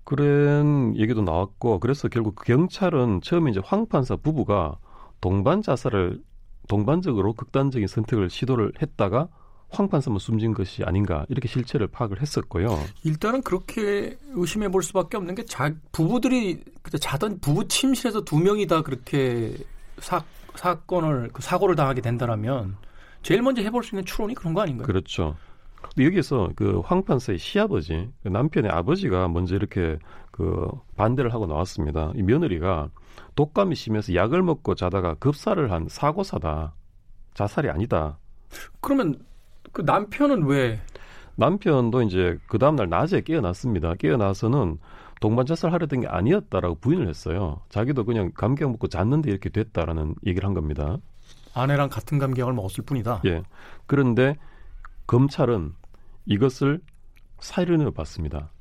그런 0.04 0.96
얘기도 0.96 1.22
나왔고 1.22 1.80
그래서 1.80 2.08
결국 2.08 2.36
경찰은 2.44 3.22
처음에 3.22 3.50
이제 3.50 3.60
황 3.64 3.86
판사 3.86 4.16
부부가 4.16 4.76
동반 5.20 5.62
자살을 5.62 6.20
동반적으로 6.68 7.32
극단적인 7.32 7.88
선택을 7.88 8.30
시도를 8.30 8.72
했다가 8.80 9.28
황 9.68 9.88
판사만 9.88 10.18
숨진 10.18 10.54
것이 10.54 10.84
아닌가 10.84 11.26
이렇게 11.28 11.48
실체를 11.48 11.88
파악을 11.88 12.22
했었고요. 12.22 12.78
일단은 13.04 13.42
그렇게 13.42 14.16
의심해 14.34 14.68
볼 14.68 14.82
수밖에 14.82 15.16
없는 15.16 15.34
게 15.34 15.44
자, 15.44 15.72
부부들이 15.92 16.62
그때 16.82 16.98
자던 16.98 17.40
부부 17.40 17.66
침실에서 17.68 18.22
두 18.22 18.38
명이 18.38 18.66
다 18.66 18.82
그렇게 18.82 19.56
사, 19.98 20.22
사건을 20.54 21.30
그 21.32 21.42
사고를 21.42 21.74
당하게 21.76 22.00
된다라면 22.00 22.76
제일 23.22 23.42
먼저 23.42 23.60
해볼 23.62 23.82
수 23.82 23.94
있는 23.94 24.04
추론이 24.04 24.34
그런 24.34 24.54
거 24.54 24.60
아닌가요? 24.62 24.86
그렇죠. 24.86 25.36
여기에서 25.98 26.50
그 26.56 26.80
황 26.84 27.04
판사의 27.04 27.38
시아버지, 27.38 28.10
그 28.22 28.28
남편의 28.28 28.70
아버지가 28.70 29.28
먼저 29.28 29.54
이렇게 29.56 29.98
그 30.30 30.68
반대를 30.96 31.32
하고 31.32 31.46
나왔습니다. 31.46 32.12
이 32.14 32.22
며느리가 32.22 32.90
독감이 33.34 33.74
심해서 33.74 34.14
약을 34.14 34.42
먹고 34.42 34.74
자다가 34.74 35.14
급사를 35.14 35.70
한 35.70 35.86
사고사다. 35.88 36.74
자살이 37.34 37.68
아니다. 37.68 38.18
그러면 38.80 39.16
그 39.76 39.82
남편은 39.82 40.46
왜? 40.46 40.80
남편도 41.34 42.00
이제 42.00 42.38
그 42.46 42.58
다음날 42.58 42.88
낮에 42.88 43.20
깨어났습니다. 43.20 43.96
깨어나서는 43.96 44.78
동반 45.20 45.44
자살하려던 45.44 46.00
게 46.00 46.06
아니었다라고 46.06 46.76
부인을 46.76 47.10
했어요. 47.10 47.60
자기도 47.68 48.06
그냥 48.06 48.32
감기약 48.34 48.70
먹고 48.70 48.88
잤는데 48.88 49.30
이렇게 49.30 49.50
됐다라는 49.50 50.14
얘기를 50.26 50.46
한 50.46 50.54
겁니다. 50.54 50.96
아내랑 51.52 51.90
같은 51.90 52.18
감기약을 52.18 52.54
먹었을 52.54 52.84
뿐이다. 52.84 53.20
예. 53.26 53.42
그런데 53.84 54.38
검찰은 55.06 55.74
이것을 56.24 56.80
살인으로 57.40 57.90
봤습니다. 57.90 58.52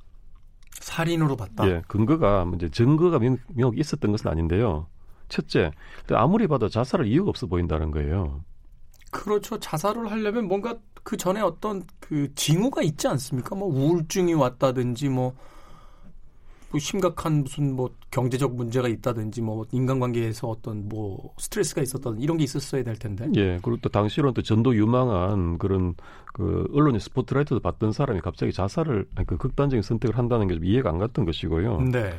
살인으로 0.72 1.38
봤다. 1.38 1.66
예, 1.66 1.82
근거가 1.88 2.46
이제 2.56 2.68
증거가 2.68 3.20
명확히 3.20 3.80
있었던 3.80 4.12
것은 4.12 4.30
아닌데요. 4.30 4.88
첫째, 5.30 5.72
아무리 6.10 6.48
봐도 6.48 6.68
자살할 6.68 7.08
이유가 7.08 7.30
없어 7.30 7.48
보인다는 7.48 7.92
거예요. 7.92 8.44
그렇죠. 9.24 9.60
자살을 9.60 10.12
하려면 10.12 10.48
뭔가 10.48 10.78
그 11.04 11.18
전에 11.18 11.42
어떤 11.42 11.84
그 12.00 12.34
징후가 12.36 12.82
있지 12.82 13.08
않습니까? 13.08 13.56
뭐 13.56 13.68
우울증이 13.68 14.34
왔다든지 14.34 15.10
뭐 15.10 15.36
뭐 16.76 16.80
심각한 16.80 17.44
무슨 17.44 17.74
뭐 17.74 17.90
경제적 18.12 18.54
문제가 18.54 18.90
있다든지 18.90 19.42
뭐 19.42 19.66
인간관계에서 19.72 20.50
어떤 20.50 20.90
뭐 20.90 21.34
스트레스가 21.38 21.82
있었던 21.82 22.20
이런 22.20 22.36
게 22.38 22.44
있었어야 22.44 22.84
될 22.84 22.98
텐데. 22.98 23.30
예. 23.36 23.60
그리고 23.64 23.78
또 23.82 23.88
당시로는 23.88 24.34
또 24.34 24.42
전도 24.42 24.76
유망한 24.76 25.58
그런 25.58 25.96
그 26.34 26.68
언론의 26.74 27.00
스포트라이트도 27.00 27.62
받던 27.62 27.94
사람이 27.94 28.20
갑자기 28.20 28.52
자살을 28.52 29.08
그 29.26 29.38
극단적인 29.38 29.82
선택을 29.84 30.18
한다는 30.18 30.48
게 30.50 30.56
좀 30.56 30.66
이해가 30.66 30.90
안 30.90 31.00
갔던 31.00 31.26
것이고요. 31.26 31.82
네. 31.92 32.14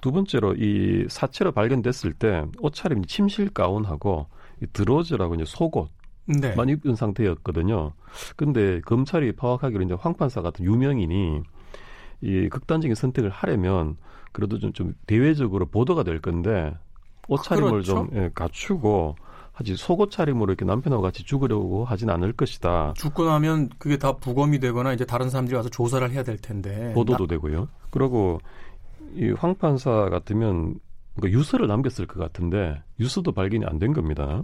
두 0.00 0.10
번째로 0.10 0.54
이 0.54 1.06
사체로 1.08 1.52
발견됐을 1.52 2.12
때 2.14 2.44
옷차림 2.58 3.04
침실 3.04 3.50
가운하고 3.50 4.26
이 4.60 4.66
드로즈라고 4.72 5.36
이제 5.36 5.44
속옷 5.46 5.88
네. 6.26 6.54
만 6.54 6.68
입은 6.68 6.94
상태였거든요. 6.96 7.92
근데 8.36 8.80
검찰이 8.82 9.32
파악하기로 9.32 9.84
이제 9.84 9.94
황 9.98 10.14
판사 10.14 10.40
같은 10.42 10.64
유명인이 10.64 11.42
이 12.22 12.48
극단적인 12.48 12.94
선택을 12.94 13.30
하려면 13.30 13.96
그래도 14.32 14.58
좀, 14.58 14.72
좀 14.72 14.94
대외적으로 15.06 15.66
보도가 15.66 16.02
될 16.02 16.20
건데 16.20 16.74
옷차림을 17.28 17.70
그렇죠? 17.70 17.94
좀 17.94 18.10
예, 18.14 18.30
갖추고 18.34 19.16
하지 19.52 19.76
속옷 19.76 20.10
차림으로 20.10 20.52
이렇게 20.52 20.64
남편하고 20.64 21.02
같이 21.02 21.22
죽으려고 21.24 21.84
하진 21.84 22.10
않을 22.10 22.32
것이다. 22.32 22.94
죽고 22.96 23.24
나면 23.24 23.70
그게 23.78 23.96
다 23.98 24.12
부검이 24.16 24.58
되거나 24.58 24.92
이제 24.92 25.04
다른 25.04 25.30
사람들이 25.30 25.56
와서 25.56 25.68
조사를 25.68 26.10
해야 26.10 26.22
될 26.24 26.38
텐데 26.38 26.92
보도도 26.94 27.26
나... 27.26 27.34
되고요. 27.34 27.68
그리고 27.90 28.40
이 29.14 29.32
황 29.38 29.54
판사 29.54 30.08
같으면 30.10 30.80
그러니까 31.14 31.38
유서를 31.38 31.68
남겼을 31.68 32.06
것 32.06 32.18
같은데 32.18 32.82
유서도 32.98 33.30
발견이 33.32 33.64
안 33.66 33.78
된 33.78 33.92
겁니다. 33.92 34.42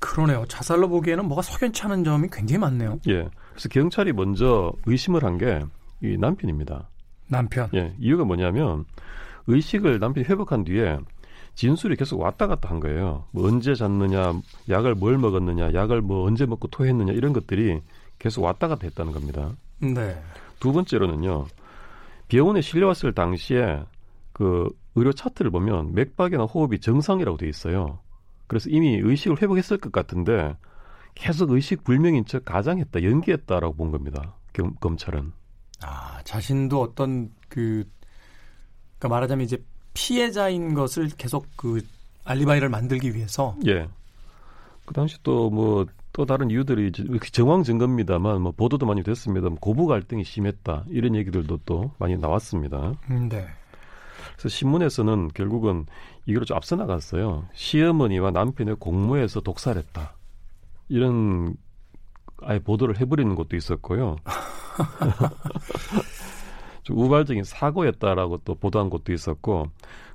그러네요. 0.00 0.44
자살로 0.48 0.88
보기에는 0.88 1.26
뭐가 1.26 1.42
석연치 1.42 1.82
않은 1.84 2.04
점이 2.04 2.28
굉장히 2.32 2.58
많네요. 2.58 2.98
예. 3.08 3.28
그래서 3.52 3.68
경찰이 3.68 4.12
먼저 4.12 4.72
의심을 4.86 5.22
한 5.24 5.38
게 5.38 5.60
이 6.02 6.16
남편입니다. 6.16 6.88
남편. 7.28 7.68
예. 7.74 7.94
이유가 7.98 8.24
뭐냐면 8.24 8.86
의식을 9.46 9.98
남편이 9.98 10.26
회복한 10.26 10.64
뒤에 10.64 10.98
진술이 11.54 11.96
계속 11.96 12.18
왔다 12.20 12.46
갔다 12.46 12.70
한 12.70 12.80
거예요. 12.80 13.24
뭐 13.32 13.46
언제 13.46 13.74
잤느냐, 13.74 14.32
약을 14.70 14.94
뭘 14.94 15.18
먹었느냐, 15.18 15.74
약을 15.74 16.00
뭐 16.00 16.26
언제 16.26 16.46
먹고 16.46 16.68
토했느냐 16.68 17.12
이런 17.12 17.34
것들이 17.34 17.82
계속 18.18 18.44
왔다 18.44 18.66
갔다 18.68 18.86
했다는 18.86 19.12
겁니다. 19.12 19.50
네. 19.78 20.18
두 20.58 20.72
번째로는요. 20.72 21.46
병원에 22.28 22.62
실려왔을 22.62 23.12
당시에 23.12 23.82
그 24.32 24.70
의료 24.94 25.12
차트를 25.12 25.50
보면 25.50 25.92
맥박이나 25.94 26.44
호흡이 26.44 26.78
정상이라고 26.80 27.36
돼 27.36 27.46
있어요. 27.48 27.98
그래서 28.50 28.68
이미 28.68 28.96
의식을 28.96 29.40
회복했을 29.40 29.78
것 29.78 29.92
같은데 29.92 30.56
계속 31.14 31.52
의식 31.52 31.84
불명인 31.84 32.24
척 32.24 32.44
가장했다, 32.44 33.04
연기했다라고 33.04 33.74
본 33.76 33.92
겁니다. 33.92 34.34
검, 34.52 34.74
검찰은. 34.80 35.30
아, 35.82 36.20
자신도 36.24 36.80
어떤 36.80 37.30
그, 37.48 37.84
그러니까 38.98 39.08
말하자면 39.08 39.44
이제 39.44 39.64
피해자인 39.94 40.74
것을 40.74 41.10
계속 41.16 41.46
그 41.54 41.80
알리바이를 42.24 42.68
만들기 42.70 43.14
위해서. 43.14 43.56
예. 43.68 43.88
그 44.84 44.94
당시 44.94 45.16
또 45.22 45.48
뭐, 45.48 45.86
또 46.12 46.26
다른 46.26 46.50
이유들이 46.50 46.90
정황 47.30 47.62
증거입니다만 47.62 48.42
뭐 48.42 48.50
보도도 48.50 48.84
많이 48.84 49.04
됐습니다. 49.04 49.48
고부 49.60 49.86
갈등이 49.86 50.24
심했다. 50.24 50.86
이런 50.88 51.14
얘기들도 51.14 51.60
또 51.66 51.92
많이 51.98 52.16
나왔습니다. 52.16 52.94
음, 53.10 53.28
네. 53.28 53.46
그래서 54.36 54.48
신문에서는 54.48 55.28
결국은 55.34 55.86
이걸 56.30 56.44
좀 56.44 56.56
앞서 56.56 56.76
나갔어요. 56.76 57.48
시어머니와 57.54 58.30
남편의 58.30 58.76
공모해서 58.76 59.40
독살했다. 59.40 60.14
이런 60.88 61.56
아예 62.42 62.60
보도를 62.60 63.00
해버리는 63.00 63.34
것도 63.34 63.56
있었고요. 63.56 64.16
좀 66.84 66.98
우발적인 66.98 67.42
사고였다라고 67.42 68.38
또 68.44 68.54
보도한 68.54 68.90
것도 68.90 69.12
있었고 69.12 69.66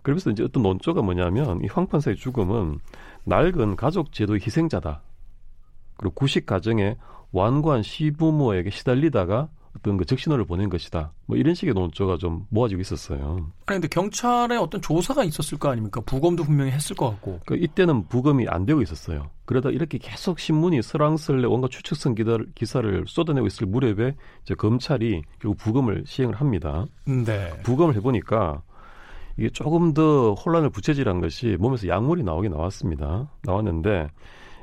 그러면서 0.04 0.32
이제 0.32 0.44
어떤 0.44 0.64
논조가 0.64 1.02
뭐냐면 1.02 1.62
이 1.62 1.68
황판사의 1.68 2.16
죽음은 2.16 2.80
낡은 3.26 3.76
가족 3.76 4.14
제도의 4.14 4.40
희생자다. 4.42 5.02
그리고 5.98 6.16
구식 6.16 6.46
가정에 6.46 6.96
완고한 7.34 7.84
시부모에게 7.84 8.70
시달리다가 8.70 9.50
어떤 9.78 9.98
그 9.98 10.06
적신호를 10.06 10.46
보낸 10.46 10.70
것이다. 10.70 11.12
뭐 11.26 11.38
이런 11.38 11.54
식의 11.54 11.74
논조가 11.74 12.18
좀 12.18 12.46
모아지고 12.50 12.82
있었어요. 12.82 13.52
아니 13.66 13.80
근데 13.80 13.88
경찰에 13.88 14.56
어떤 14.58 14.82
조사가 14.82 15.24
있었을 15.24 15.58
거 15.58 15.70
아닙니까? 15.70 16.02
부검도 16.06 16.44
분명히 16.44 16.72
했을 16.72 16.96
것 16.96 17.10
같고. 17.12 17.42
그 17.46 17.56
이때는 17.58 18.08
부검이 18.08 18.48
안 18.48 18.66
되고 18.66 18.82
있었어요. 18.82 19.30
그러다 19.46 19.70
이렇게 19.70 19.98
계속 19.98 20.40
신문이 20.40 20.82
설왕설래 20.82 21.46
온갖 21.48 21.72
추측성 21.72 22.16
기사를, 22.16 22.48
기사를 22.56 23.04
쏟아내고 23.08 23.48
있을 23.48 23.68
무렵에 23.68 24.16
이제 24.44 24.56
검찰이 24.56 25.22
결국 25.40 25.58
부검을 25.58 26.04
시행을 26.06 26.36
합니다. 26.36 26.86
네. 27.06 27.50
부검을 27.64 27.96
해보니까 27.96 28.62
이게 29.38 29.50
조금 29.50 29.94
더 29.94 30.34
혼란을 30.34 30.70
부채질한 30.70 31.20
것이 31.20 31.58
몸에서 31.60 31.88
약물이 31.90 32.24
나오긴 32.24 32.52
나왔습니다. 32.52 33.30
나왔는데 33.44 34.08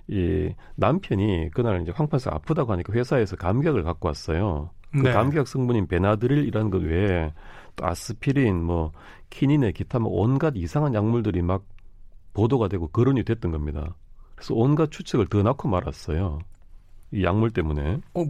이 0.09 0.49
남편이 0.77 1.51
그날 1.53 1.83
이제 1.83 1.93
황판사 1.95 2.31
아프다고 2.33 2.73
하니까 2.73 2.93
회사에서 2.93 3.37
감격을 3.37 3.83
갖고 3.83 4.09
왔어요. 4.09 4.71
그 4.93 4.99
네. 4.99 5.13
감기약 5.13 5.49
성분인 5.49 5.87
베나드릴이라는 5.87 6.71
것 6.71 6.83
외에 6.83 7.33
또 7.77 7.87
아스피린, 7.87 8.63
뭐 8.63 8.93
키닌의 9.31 9.73
기타 9.73 9.99
뭐 9.99 10.13
온갖 10.21 10.55
이상한 10.57 10.95
약물들이 10.95 11.43
막 11.43 11.65
보도가 12.35 12.69
되고 12.69 12.89
거론이 12.89 13.25
됐던 13.25 13.51
겁니다. 13.51 13.95
그래서 14.35 14.55
온갖 14.55 14.91
추측을 14.91 15.27
더 15.29 15.43
낳고 15.43 15.69
말았어요. 15.69 16.41
이 17.13 17.25
약물 17.25 17.51
때문에. 17.51 18.01
어, 18.15 18.25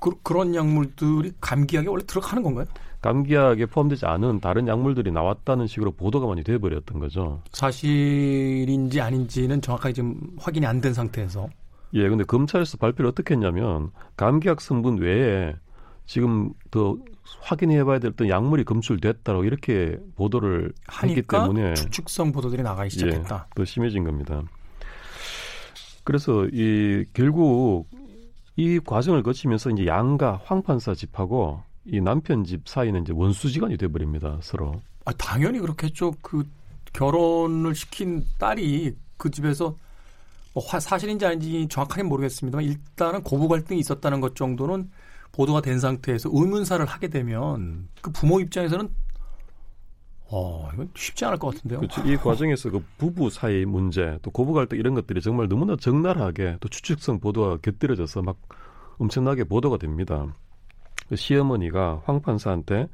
그, 0.00 0.32
런 0.32 0.54
약물들이 0.54 1.32
감기약에 1.40 1.88
원래 1.88 2.04
들어가는 2.04 2.42
건가요? 2.42 2.66
감기약에 3.02 3.66
포함되지 3.66 4.06
않은 4.06 4.40
다른 4.40 4.68
약물들이 4.68 5.10
나왔다는 5.10 5.66
식으로 5.66 5.92
보도가 5.92 6.26
많이 6.26 6.42
돼버렸던 6.44 6.98
거죠. 7.00 7.42
사실인지 7.52 9.00
아닌지는 9.00 9.60
정확하게 9.62 9.92
지금 9.94 10.20
확인이 10.38 10.66
안 10.66 10.80
된 10.80 10.92
상태에서. 10.94 11.48
예, 11.94 12.08
근데 12.08 12.24
검찰에서 12.24 12.76
발표를 12.76 13.08
어떻게 13.10 13.34
했냐면 13.34 13.90
감기약 14.16 14.60
성분 14.60 14.98
외에 14.98 15.54
지금 16.10 16.52
더 16.72 16.96
확인해봐야 17.38 18.00
될 18.00 18.10
어떤 18.10 18.28
약물이 18.28 18.64
검출됐다고 18.64 19.44
이렇게 19.44 19.96
보도를 20.16 20.72
했기 21.04 21.22
때문에 21.22 21.74
추측성 21.74 22.32
보도들이 22.32 22.64
나가기 22.64 22.90
시작했다. 22.90 23.46
예, 23.48 23.54
더 23.54 23.64
심해진 23.64 24.02
겁니다. 24.02 24.42
그래서 26.02 26.48
이 26.52 27.04
결국 27.12 27.86
이 28.56 28.80
과정을 28.80 29.22
거치면서 29.22 29.70
이제 29.70 29.86
양가 29.86 30.40
황 30.44 30.64
판사 30.64 30.96
집하고 30.96 31.62
이 31.84 32.00
남편 32.00 32.42
집 32.42 32.68
사이는 32.68 33.02
이제 33.02 33.12
원수지간이 33.14 33.76
돼버립니다 33.76 34.40
서로. 34.42 34.82
아 35.04 35.12
당연히 35.12 35.60
그렇겠죠. 35.60 36.12
그 36.22 36.42
결혼을 36.92 37.76
시킨 37.76 38.24
딸이 38.36 38.96
그 39.16 39.30
집에서 39.30 39.76
뭐 40.54 40.64
사실인지 40.64 41.24
아닌지 41.24 41.68
정확하게 41.70 42.02
모르겠습니다만 42.02 42.64
일단은 42.64 43.22
고부 43.22 43.46
갈등이 43.46 43.78
있었다는 43.78 44.20
것 44.20 44.34
정도는 44.34 44.90
보도가 45.32 45.60
된 45.60 45.78
상태에서 45.78 46.30
의문사를 46.32 46.84
하게 46.84 47.08
되면 47.08 47.88
그 48.00 48.10
부모 48.10 48.40
입장에서는 48.40 48.88
어, 50.32 50.68
이건 50.72 50.90
쉽지 50.94 51.24
않을 51.24 51.38
것 51.38 51.54
같은데요. 51.54 51.80
그렇죠. 51.80 52.02
이 52.06 52.16
과정에서 52.16 52.70
그 52.70 52.84
부부 52.98 53.30
사이 53.30 53.64
문제, 53.64 54.16
또 54.22 54.30
고부 54.30 54.52
갈등 54.52 54.78
이런 54.78 54.94
것들이 54.94 55.20
정말 55.20 55.48
너무나 55.48 55.74
적나라하게 55.76 56.58
또 56.60 56.68
추측성 56.68 57.18
보도가 57.18 57.58
곁들여져서 57.62 58.22
막 58.22 58.38
엄청나게 58.98 59.44
보도가 59.44 59.78
됩니다. 59.78 60.32
그 61.08 61.16
시어머니가 61.16 62.02
황 62.04 62.22
판사한테 62.22 62.88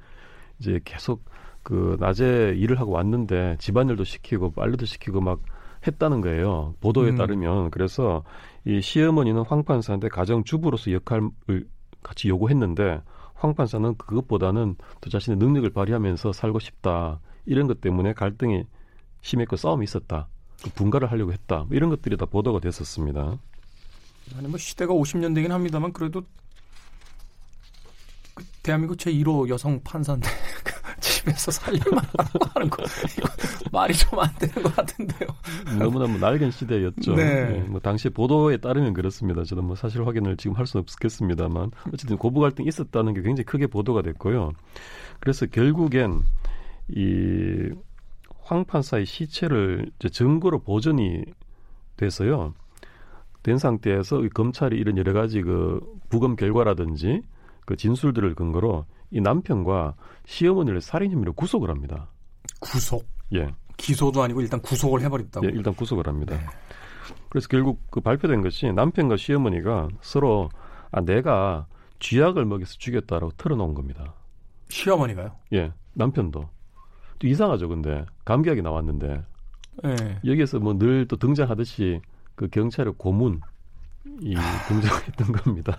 이제 0.58 0.80
계속 0.84 1.24
그 1.62 1.98
낮에 2.00 2.54
일을 2.56 2.80
하고 2.80 2.92
왔는데 2.92 3.56
집안일도 3.58 4.04
시키고 4.04 4.52
빨래도 4.52 4.86
시키고 4.86 5.20
막 5.20 5.40
했다는 5.86 6.22
거예요. 6.22 6.74
보도에 6.80 7.10
음. 7.10 7.16
따르면 7.16 7.70
그래서 7.70 8.24
이 8.64 8.80
시어머니는 8.80 9.42
황 9.42 9.64
판사한테 9.64 10.08
가정 10.08 10.42
주부로서 10.42 10.90
역할을 10.92 11.66
같이 12.06 12.28
요구했는데 12.28 13.02
황 13.34 13.54
판사는 13.54 13.96
그것보다는 13.96 14.76
더 15.00 15.10
자신의 15.10 15.38
능력을 15.38 15.68
발휘하면서 15.70 16.32
살고 16.32 16.60
싶다. 16.60 17.20
이런 17.44 17.66
것 17.66 17.80
때문에 17.80 18.12
갈등이 18.12 18.64
심했고 19.22 19.56
싸움이 19.56 19.84
있었다. 19.84 20.28
그 20.62 20.70
분가를 20.70 21.10
하려고 21.10 21.32
했다. 21.32 21.64
뭐 21.64 21.68
이런 21.72 21.90
것들이 21.90 22.16
다 22.16 22.26
보도가 22.26 22.60
됐었습니다. 22.60 23.38
아니 24.36 24.48
뭐 24.48 24.56
시대가 24.56 24.94
50년대긴 24.94 25.48
합니다만 25.48 25.92
그래도 25.92 26.22
그 28.34 28.44
대한민국 28.62 28.98
제 28.98 29.12
1호 29.12 29.48
여성 29.48 29.80
판사인데 29.82 30.28
집에서 31.26 31.50
살림만 31.50 32.04
하는 32.54 32.70
거 32.70 32.82
이거 33.18 33.28
말이 33.72 33.94
좀 33.94 34.18
안 34.18 34.30
되는 34.38 34.54
것 34.62 34.74
같은데요. 34.74 35.28
너무너무 35.78 36.18
낡은 36.18 36.50
시대였죠. 36.50 37.14
네. 37.14 37.44
네. 37.44 37.58
뭐 37.68 37.80
당시 37.80 38.08
보도에 38.08 38.56
따르면 38.56 38.94
그렇습니다. 38.94 39.44
저는 39.44 39.64
뭐 39.64 39.76
사실 39.76 40.06
확인을 40.06 40.36
지금 40.36 40.56
할 40.56 40.66
수는 40.66 40.82
없겠습니다만 40.82 41.70
어쨌든 41.92 42.16
고부 42.16 42.40
갈등이 42.40 42.68
있었다는 42.68 43.14
게 43.14 43.22
굉장히 43.22 43.44
크게 43.44 43.66
보도가 43.66 44.02
됐고요. 44.02 44.52
그래서 45.20 45.46
결국엔 45.46 46.22
이 46.88 47.70
황 48.48 48.64
판사의 48.64 49.06
시체를 49.06 49.90
증거로 50.12 50.60
보존이 50.60 51.24
돼서요. 51.96 52.54
된 53.42 53.58
상태에서 53.58 54.22
검찰이 54.34 54.76
이런 54.76 54.96
여러 54.98 55.12
가지 55.12 55.42
그 55.42 55.80
부검 56.08 56.36
결과라든지 56.36 57.22
그 57.64 57.76
진술들을 57.76 58.34
근거로 58.34 58.84
이 59.10 59.20
남편과 59.20 59.94
시어머니를 60.26 60.80
살인 60.80 61.12
혐의로 61.12 61.32
구속을 61.32 61.70
합니다. 61.70 62.10
구속? 62.60 63.06
예. 63.34 63.48
기소도 63.76 64.22
아니고 64.22 64.40
일단 64.40 64.60
구속을 64.60 65.02
해버렸다고. 65.02 65.46
예, 65.46 65.50
일단 65.50 65.74
구속을 65.74 66.06
합니다. 66.06 66.36
네. 66.36 66.44
그래서 67.28 67.48
결국 67.48 67.80
그 67.90 68.00
발표된 68.00 68.42
것이 68.42 68.72
남편과 68.72 69.16
시어머니가 69.16 69.88
서로 70.00 70.48
아 70.90 71.00
내가 71.00 71.66
쥐약을 71.98 72.44
먹여서 72.44 72.74
죽였다라고 72.78 73.32
털어놓은 73.36 73.74
겁니다. 73.74 74.14
시어머니가요? 74.68 75.32
예, 75.52 75.72
남편도. 75.94 76.48
또 77.18 77.26
이상하죠, 77.26 77.68
근데 77.68 78.04
감기약이 78.24 78.62
나왔는데 78.62 79.22
네. 79.84 80.18
여기에서 80.24 80.58
뭐 80.58 80.74
늘 80.74 81.06
또 81.06 81.16
등장하듯이 81.16 82.00
그 82.34 82.48
경찰의 82.48 82.94
고문 82.98 83.40
이 84.20 84.34
등장했던 84.68 85.32
겁니다. 85.32 85.78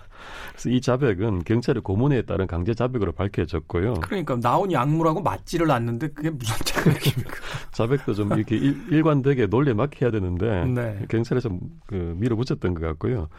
그래서 0.52 0.70
이 0.70 0.82
자백은 0.82 1.44
경찰의 1.44 1.82
고문에 1.82 2.22
따른 2.24 2.48
강제 2.48 2.74
자백으로 2.74 3.12
밝혀졌고요. 3.14 3.96
그러니까 3.96 4.40
나온 4.40 4.72
약물하고 4.72 5.22
맞지를 5.22 5.72
않는데 5.72 6.10
그게 6.10 6.30
무슨 6.30 6.56
자백입니까? 6.64 7.32
자백도 7.74 8.14
좀 8.14 8.34
이렇게 8.34 8.56
일, 8.56 9.02
관되게 9.04 9.48
논리에 9.48 9.74
맞게 9.74 10.06
해야 10.06 10.12
되는데 10.12 10.66
네. 10.66 11.06
경찰에서 11.10 11.50
그 11.86 12.16
밀어붙였던 12.18 12.74
것 12.74 12.82
같고요. 12.82 13.30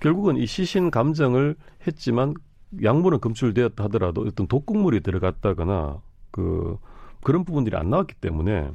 결국은 0.00 0.36
이 0.36 0.46
시신 0.46 0.90
감정을 0.90 1.56
했지만 1.86 2.34
약물은 2.82 3.20
검출되었다 3.20 3.84
하더라도 3.84 4.22
어떤 4.22 4.46
독극물이 4.46 5.00
들어갔다거나 5.00 6.00
그 6.30 6.76
그런 7.22 7.44
부분들이 7.44 7.76
안 7.76 7.90
나왔기 7.90 8.14
때문에 8.16 8.70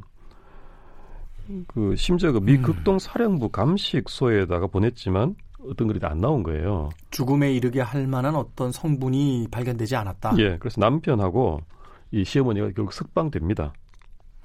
그 1.67 1.95
심지어 1.95 2.32
그미 2.32 2.56
음. 2.56 2.62
극동 2.62 2.99
사령부 2.99 3.49
감식소에다가 3.49 4.67
보냈지만 4.67 5.36
어떤 5.69 5.88
글이 5.88 5.99
안 6.04 6.19
나온 6.19 6.43
거예요. 6.43 6.89
죽음에 7.12 7.51
이르게 7.54 7.82
할 7.82 8.08
만한 8.08 8.36
어떤 8.36 8.71
성분이 8.71 9.47
발견되지 9.51 9.95
않았다. 9.95 10.36
예, 10.39 10.58
그래서 10.58 10.80
남편하고 10.82 11.60
이 12.12 12.23
시어머니가 12.23 12.71
결국 12.75 12.93
석방됩니다. 12.93 13.73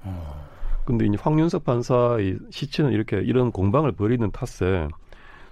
어. 0.03 0.47
근데 0.85 1.05
이제 1.05 1.15
황윤석 1.19 1.63
판사의 1.63 2.39
시체는 2.49 2.91
이렇게 2.91 3.17
이런 3.17 3.51
공방을 3.51 3.91
벌이는 3.93 4.31
탓에 4.31 4.87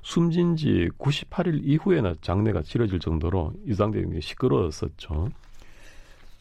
숨진 0.01 0.55
지 0.55 0.89
98일 0.97 1.61
이후에나 1.63 2.15
장례가 2.21 2.63
치러질 2.63 2.99
정도로 2.99 3.53
이 3.65 3.73
상태가 3.73 4.07
시끄러웠었죠. 4.19 5.29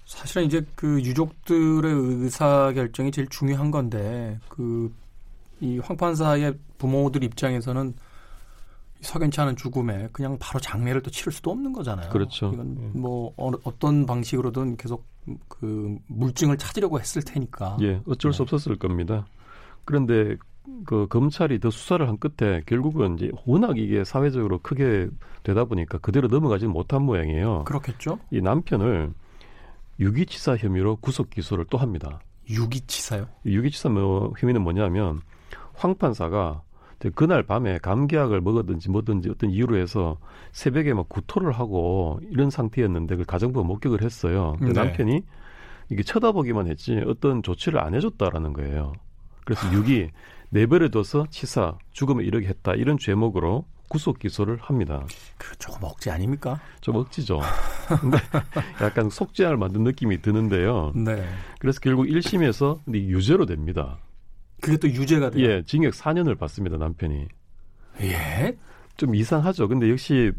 사실은 0.07 0.47
이제 0.47 0.65
그 0.75 1.01
유족들의 1.03 1.93
의사 1.93 2.73
결정이 2.73 3.11
제일 3.11 3.29
중요한 3.29 3.71
건데 3.71 4.39
그 4.49 4.91
이 5.61 5.79
황 5.79 5.97
판사의 5.97 6.55
부모들 6.79 7.25
입장에서는 7.25 7.95
석연치 9.01 9.41
않은 9.41 9.57
죽음에 9.57 10.09
그냥 10.13 10.37
바로 10.41 10.61
장례를 10.61 11.03
또 11.03 11.11
치를 11.11 11.33
수도 11.33 11.51
없는 11.51 11.73
거잖아요. 11.73 12.11
그렇죠. 12.11 12.51
이건 12.53 12.77
예. 12.81 12.99
뭐 12.99 13.33
어, 13.37 13.51
어떤 13.65 14.07
방식으로든 14.07 14.77
계속 14.77 15.07
그 15.49 15.97
물증을 16.07 16.57
찾으려고 16.59 16.99
했을 16.99 17.23
테니까. 17.23 17.77
예, 17.83 18.01
어쩔 18.07 18.33
수 18.33 18.39
네. 18.39 18.43
없었을 18.45 18.77
겁니다. 18.77 19.27
그런데 19.85 20.37
그 20.85 21.07
검찰이 21.09 21.61
더 21.61 21.71
수사를 21.71 22.07
한 22.07 22.19
끝에 22.19 22.63
결국은 22.67 23.17
이제 23.17 23.31
워낙 23.47 23.79
이게 23.79 24.05
사회적으로 24.05 24.59
크게 24.59 25.09
되다 25.43 25.65
보니까 25.65 25.99
그대로 25.99 26.29
넘어가지 26.29 26.67
못한 26.67 27.03
모양이에요. 27.03 27.65
그렇겠죠. 27.65 28.19
이 28.31 28.41
남편을 28.41 29.13
유기치사 30.01 30.57
혐의로 30.57 30.97
구속 30.97 31.31
기소를 31.31 31.67
또 31.71 31.79
합니다. 31.79 32.21
유기치사요? 32.49 33.27
유기치사 33.45 33.89
뭐 33.89 34.33
혐의는 34.39 34.63
뭐냐면 34.63 35.21
황 35.75 35.97
판사가 35.97 36.63
그날 37.15 37.45
밤에 37.45 37.79
감기약을 37.79 38.41
먹었든지 38.41 38.91
뭐든지 38.91 39.31
어떤 39.31 39.51
이유로 39.51 39.77
해서 39.77 40.19
새벽에 40.53 40.93
막 40.95 41.09
구토를 41.09 41.53
하고 41.53 42.21
이런 42.31 42.51
상태였는데 42.51 43.17
그 43.17 43.25
가정부가 43.25 43.67
목격을 43.67 44.03
했어요. 44.03 44.57
네. 44.61 44.73
남편이 44.73 45.23
이게 45.91 46.03
쳐다보기만 46.03 46.67
했지 46.67 47.01
어떤 47.07 47.43
조치를 47.43 47.79
안 47.79 47.95
해줬다라는 47.95 48.53
거예요. 48.53 48.93
그래서 49.45 49.73
유기 49.73 50.11
내버려둬서 50.51 51.27
치사 51.31 51.79
죽음에 51.93 52.25
이르게 52.25 52.49
했다 52.49 52.75
이런 52.75 52.99
죄목으로 52.99 53.65
구속 53.89 54.19
기소를 54.19 54.59
합니다. 54.61 55.07
그 55.39 55.57
조금 55.57 55.85
억지 55.85 56.11
아닙니까? 56.11 56.61
좀 56.81 56.97
억지죠. 56.97 57.41
근데 58.01 58.19
약간 58.83 59.09
속죄할 59.09 59.57
만든 59.57 59.83
느낌이 59.83 60.21
드는데요. 60.21 60.93
네. 60.95 61.27
그래서 61.59 61.81
결국 61.81 62.05
1심에서 62.05 62.81
유죄로 62.93 63.47
됩니다. 63.47 63.99
그게 64.61 64.77
또 64.77 64.89
유죄가 64.89 65.31
돼요? 65.31 65.49
예, 65.49 65.63
징역 65.65 65.95
4년을 65.95 66.39
받습니다, 66.39 66.77
남편이. 66.77 67.27
예? 68.03 68.57
좀 68.97 69.15
이상하죠. 69.15 69.69
근데 69.69 69.91
역시 69.91 70.33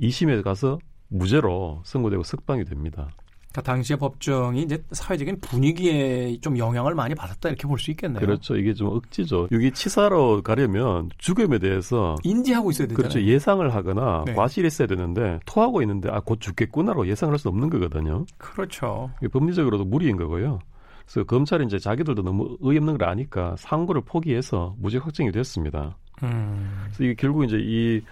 2심에 0.00 0.42
가서 0.42 0.78
무죄로 1.08 1.82
선고되고 1.84 2.22
석방이 2.22 2.64
됩니다. 2.64 3.10
그러니까 3.52 3.70
당시의 3.70 3.98
법정이 3.98 4.62
이제 4.62 4.82
사회적인 4.92 5.40
분위기에 5.42 6.38
좀 6.40 6.56
영향을 6.56 6.94
많이 6.94 7.14
받았다 7.14 7.50
이렇게 7.50 7.68
볼 7.68 7.78
수 7.78 7.90
있겠네요. 7.90 8.20
그렇죠. 8.20 8.56
이게 8.56 8.72
좀 8.72 8.88
억지죠. 8.88 9.48
여기 9.52 9.70
치사로 9.70 10.40
가려면 10.40 11.10
죽음에 11.18 11.58
대해서 11.58 12.16
인지하고 12.24 12.70
있어야 12.70 12.88
되잖아요. 12.88 12.96
그렇죠. 13.10 13.20
예상을 13.26 13.74
하거나 13.74 14.24
네. 14.26 14.32
과실이 14.32 14.66
있어야 14.68 14.88
되는데 14.88 15.38
토하고 15.44 15.82
있는데 15.82 16.08
아 16.10 16.20
곧 16.20 16.40
죽겠구나로 16.40 17.06
예상을 17.08 17.30
할수 17.30 17.48
없는 17.50 17.68
거거든요. 17.68 18.24
그렇죠. 18.38 19.10
법리적으로도 19.30 19.84
무리인 19.84 20.16
거고요. 20.16 20.60
그래서 21.04 21.24
검찰이 21.24 21.64
이제 21.66 21.78
자기들도 21.78 22.22
너무 22.22 22.56
의없는 22.60 22.98
걸 22.98 23.08
아니까 23.08 23.54
상고를 23.58 24.02
포기해서 24.02 24.74
무죄 24.78 24.98
확정이 24.98 25.30
됐습니다. 25.32 25.96
음. 26.22 26.82
그래서 26.84 27.04
이게 27.04 27.14
결국 27.14 27.44
이제 27.44 27.58
이 27.58 28.02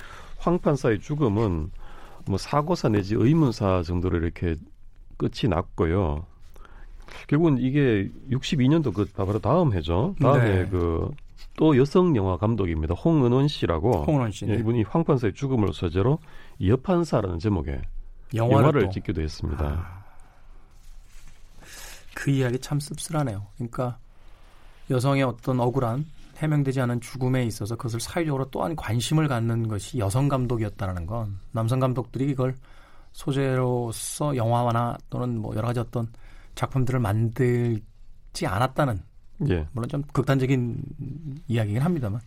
황 0.44 0.59
판사의 0.59 1.00
죽음은 1.00 1.70
뭐 2.26 2.38
사고사 2.38 2.88
내지 2.88 3.14
의문사 3.14 3.83
정도로 3.83 4.18
이렇게 4.18 4.57
끝이 5.16 5.48
났고요. 5.48 6.24
결국은 7.26 7.59
이게 7.59 8.09
62년도 8.31 8.94
그 8.94 9.05
바로 9.14 9.38
다음 9.38 9.72
해죠. 9.74 10.14
다음에 10.20 10.64
네. 10.64 10.68
그또 10.68 11.76
여성 11.76 12.14
영화 12.16 12.37
감독입니다. 12.37 12.94
홍은원 12.94 13.48
씨라고. 13.48 14.05
홍은원 14.05 14.31
씨. 14.31 14.46
네. 14.46 14.55
이분이 14.55 14.85
황 14.85 15.05
판사의 15.05 15.35
죽음을 15.35 15.72
소재로 15.72 16.18
여판사라는 16.64 17.38
제목의 17.38 17.83
영화를, 18.35 18.59
영화를 18.59 18.90
찍기도 18.90 19.20
했습니다. 19.20 19.64
아. 19.66 20.00
그 22.20 22.30
이야기 22.30 22.59
참 22.59 22.78
씁쓸하네요. 22.78 23.46
그러니까 23.54 23.98
여성의 24.90 25.22
어떤 25.22 25.59
억울한 25.59 26.04
해명되지 26.37 26.78
않은 26.83 27.00
죽음에 27.00 27.44
있어서 27.44 27.76
그것을 27.76 27.98
사회적으로 27.98 28.50
또한 28.50 28.76
관심을 28.76 29.26
갖는 29.26 29.68
것이 29.68 29.98
여성 29.98 30.28
감독이었다는 30.28 31.06
건 31.06 31.38
남성 31.52 31.80
감독들이 31.80 32.30
이걸 32.30 32.54
소재로서 33.12 34.37
영화나 34.37 34.98
또는 35.09 35.38
뭐 35.38 35.56
여러 35.56 35.68
가지 35.68 35.80
어떤 35.80 36.09
작품들을 36.56 37.00
만들지 37.00 38.46
않았다는 38.46 39.02
예. 39.48 39.66
물론 39.72 39.88
좀 39.88 40.02
극단적인 40.12 40.83
이야기긴 41.48 41.80
합니다만 41.80 42.20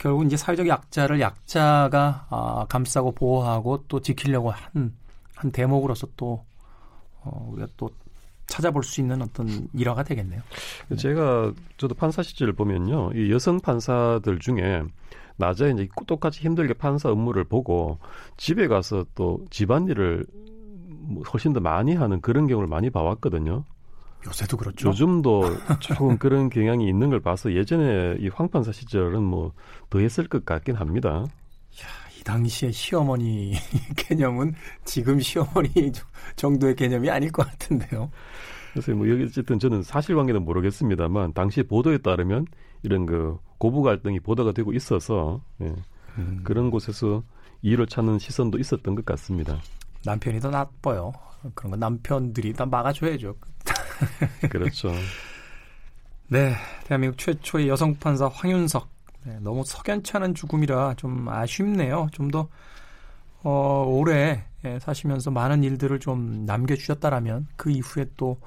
결국 0.00 0.24
이제 0.24 0.38
사회적 0.38 0.66
약자를 0.66 1.20
약자가 1.20 2.26
아, 2.30 2.66
감싸고 2.70 3.12
보호하고 3.12 3.84
또 3.88 4.00
지키려고 4.00 4.50
한, 4.50 4.96
한 5.34 5.52
대목으로서 5.52 6.06
또 6.16 6.42
어, 7.20 7.50
우리가 7.52 7.68
또 7.76 7.90
찾아볼 8.46 8.82
수 8.82 9.00
있는 9.00 9.22
어떤 9.22 9.68
일화가 9.72 10.02
되겠네요. 10.04 10.42
제가 10.96 11.52
저도 11.76 11.94
판사 11.94 12.22
시절을 12.22 12.52
보면요, 12.54 13.12
이 13.14 13.30
여성 13.32 13.60
판사들 13.60 14.38
중에 14.38 14.82
낮에 15.36 15.70
이제 15.70 15.88
똑같이 16.06 16.40
힘들게 16.42 16.74
판사 16.74 17.10
업무를 17.10 17.44
보고 17.44 17.98
집에 18.36 18.68
가서 18.68 19.06
또 19.14 19.44
집안일을 19.50 20.26
뭐 20.88 21.22
훨씬 21.32 21.52
더 21.52 21.60
많이 21.60 21.94
하는 21.94 22.20
그런 22.20 22.46
경우를 22.46 22.68
많이 22.68 22.90
봐왔거든요. 22.90 23.64
요새도 24.24 24.56
그렇죠. 24.56 24.88
요즘도 24.88 25.42
조금 25.80 26.16
그런 26.18 26.48
경향이 26.48 26.88
있는 26.88 27.10
걸 27.10 27.18
봐서 27.20 27.52
예전에 27.52 28.16
이 28.20 28.28
황판사 28.28 28.70
시절은 28.72 29.22
뭐 29.22 29.52
더 29.90 29.98
했을 29.98 30.26
것 30.26 30.44
같긴 30.46 30.76
합니다. 30.76 31.10
야, 31.18 31.86
이 32.22 32.24
당시에 32.24 32.70
시어머니 32.70 33.52
개념은 33.96 34.54
지금 34.84 35.18
시어머니 35.18 35.70
정도의 36.36 36.76
개념이 36.76 37.10
아닐 37.10 37.32
것 37.32 37.44
같은데요. 37.44 38.10
그래서 38.72 38.92
뭐 38.94 39.08
여기 39.10 39.24
어쨌든 39.24 39.58
저는 39.58 39.82
사실관계는 39.82 40.44
모르겠습니다만 40.44 41.34
당시 41.34 41.64
보도에 41.64 41.98
따르면 41.98 42.46
이런 42.84 43.06
그 43.06 43.36
고부 43.58 43.82
갈등이 43.82 44.20
보도가 44.20 44.52
되고 44.52 44.72
있어서 44.72 45.42
예. 45.60 45.74
음. 46.18 46.40
그런 46.44 46.70
곳에서 46.70 47.24
이유를 47.62 47.86
찾는 47.88 48.20
시선도 48.20 48.58
있었던 48.58 48.94
것 48.94 49.04
같습니다. 49.04 49.60
남편이 50.04 50.38
더 50.40 50.48
나빠요. 50.48 51.12
그런 51.54 51.72
거 51.72 51.76
남편들이 51.76 52.52
다 52.52 52.64
막아줘야죠. 52.64 53.34
그렇죠. 54.48 54.92
네, 56.28 56.54
대한민국 56.84 57.18
최초의 57.18 57.68
여성 57.68 57.94
판사 57.96 58.28
황윤석. 58.28 58.91
네, 59.24 59.38
너무 59.40 59.62
석연치 59.64 60.16
않은 60.16 60.34
죽음이라 60.34 60.94
좀 60.96 61.28
아쉽네요. 61.28 62.08
좀더 62.12 62.48
어, 63.44 63.84
오래 63.88 64.44
예, 64.64 64.78
사시면서 64.78 65.30
많은 65.30 65.64
일들을 65.64 65.98
좀 66.00 66.44
남겨주셨다라면 66.46 67.48
그 67.56 67.70
이후에 67.70 68.06
또 68.16 68.38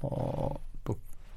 어, 0.00 0.48
또 0.84 0.94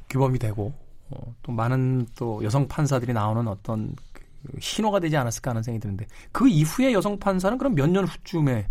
규범이 0.09 0.39
되고 0.39 0.73
어, 1.11 1.35
또 1.43 1.51
많은 1.51 2.07
또 2.17 2.43
여성 2.43 2.67
판사들이 2.67 3.13
나오는 3.13 3.47
어떤 3.47 3.95
그 4.13 4.23
신호가 4.59 4.99
되지 4.99 5.17
않았을까 5.17 5.51
하는 5.51 5.61
생각이 5.63 5.81
드는데 5.81 6.07
그 6.31 6.47
이후에 6.47 6.93
여성 6.93 7.19
판사는 7.19 7.57
그럼 7.57 7.75
몇 7.75 7.89
년 7.89 8.05
후쯤에 8.05 8.67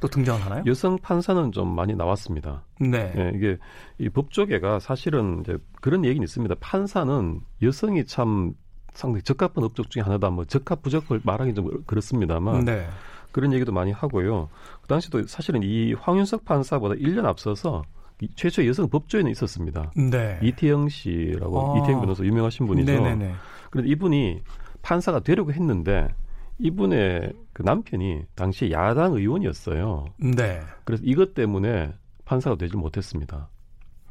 또 0.00 0.08
등장을 0.08 0.42
하나요? 0.42 0.62
여성 0.66 0.96
판사는 0.98 1.52
좀 1.52 1.74
많이 1.74 1.94
나왔습니다. 1.94 2.64
네. 2.80 3.12
네 3.14 3.32
이게 3.34 3.58
이 3.98 4.08
법조계가 4.08 4.80
사실은 4.80 5.40
이제 5.42 5.58
그런 5.80 6.04
얘기는 6.06 6.24
있습니다. 6.24 6.54
판사는 6.58 7.40
여성이 7.62 8.06
참 8.06 8.54
상당히 8.92 9.22
적합한 9.22 9.64
업적 9.64 9.90
중에 9.90 10.02
하나다. 10.02 10.30
뭐 10.30 10.44
적합 10.44 10.82
부적을 10.82 11.20
말하기 11.24 11.54
좀 11.54 11.82
그렇습니다만 11.86 12.64
네. 12.64 12.86
그런 13.32 13.52
얘기도 13.52 13.72
많이 13.72 13.92
하고요. 13.92 14.48
그 14.82 14.88
당시도 14.88 15.26
사실은 15.26 15.62
이 15.62 15.94
황윤석 15.94 16.44
판사보다 16.44 16.94
1년 16.96 17.24
앞서서 17.24 17.82
최초 18.34 18.66
여성 18.66 18.88
법조인은 18.88 19.30
있었습니다. 19.32 19.92
네. 19.96 20.38
이태영 20.42 20.88
씨라고 20.88 21.76
아. 21.76 21.78
이태영 21.78 22.00
변호사 22.00 22.24
유명하신 22.24 22.66
분이죠. 22.66 22.92
네네네. 22.92 23.34
그런데 23.70 23.90
이분이 23.90 24.42
판사가 24.82 25.20
되려고 25.20 25.52
했는데 25.52 26.08
이분의 26.58 27.32
그 27.52 27.62
남편이 27.62 28.24
당시 28.34 28.70
야당 28.70 29.14
의원이었어요. 29.14 30.04
네. 30.18 30.60
그래서 30.84 31.02
이것 31.06 31.34
때문에 31.34 31.92
판사가 32.24 32.56
되지 32.56 32.76
못했습니다. 32.76 33.48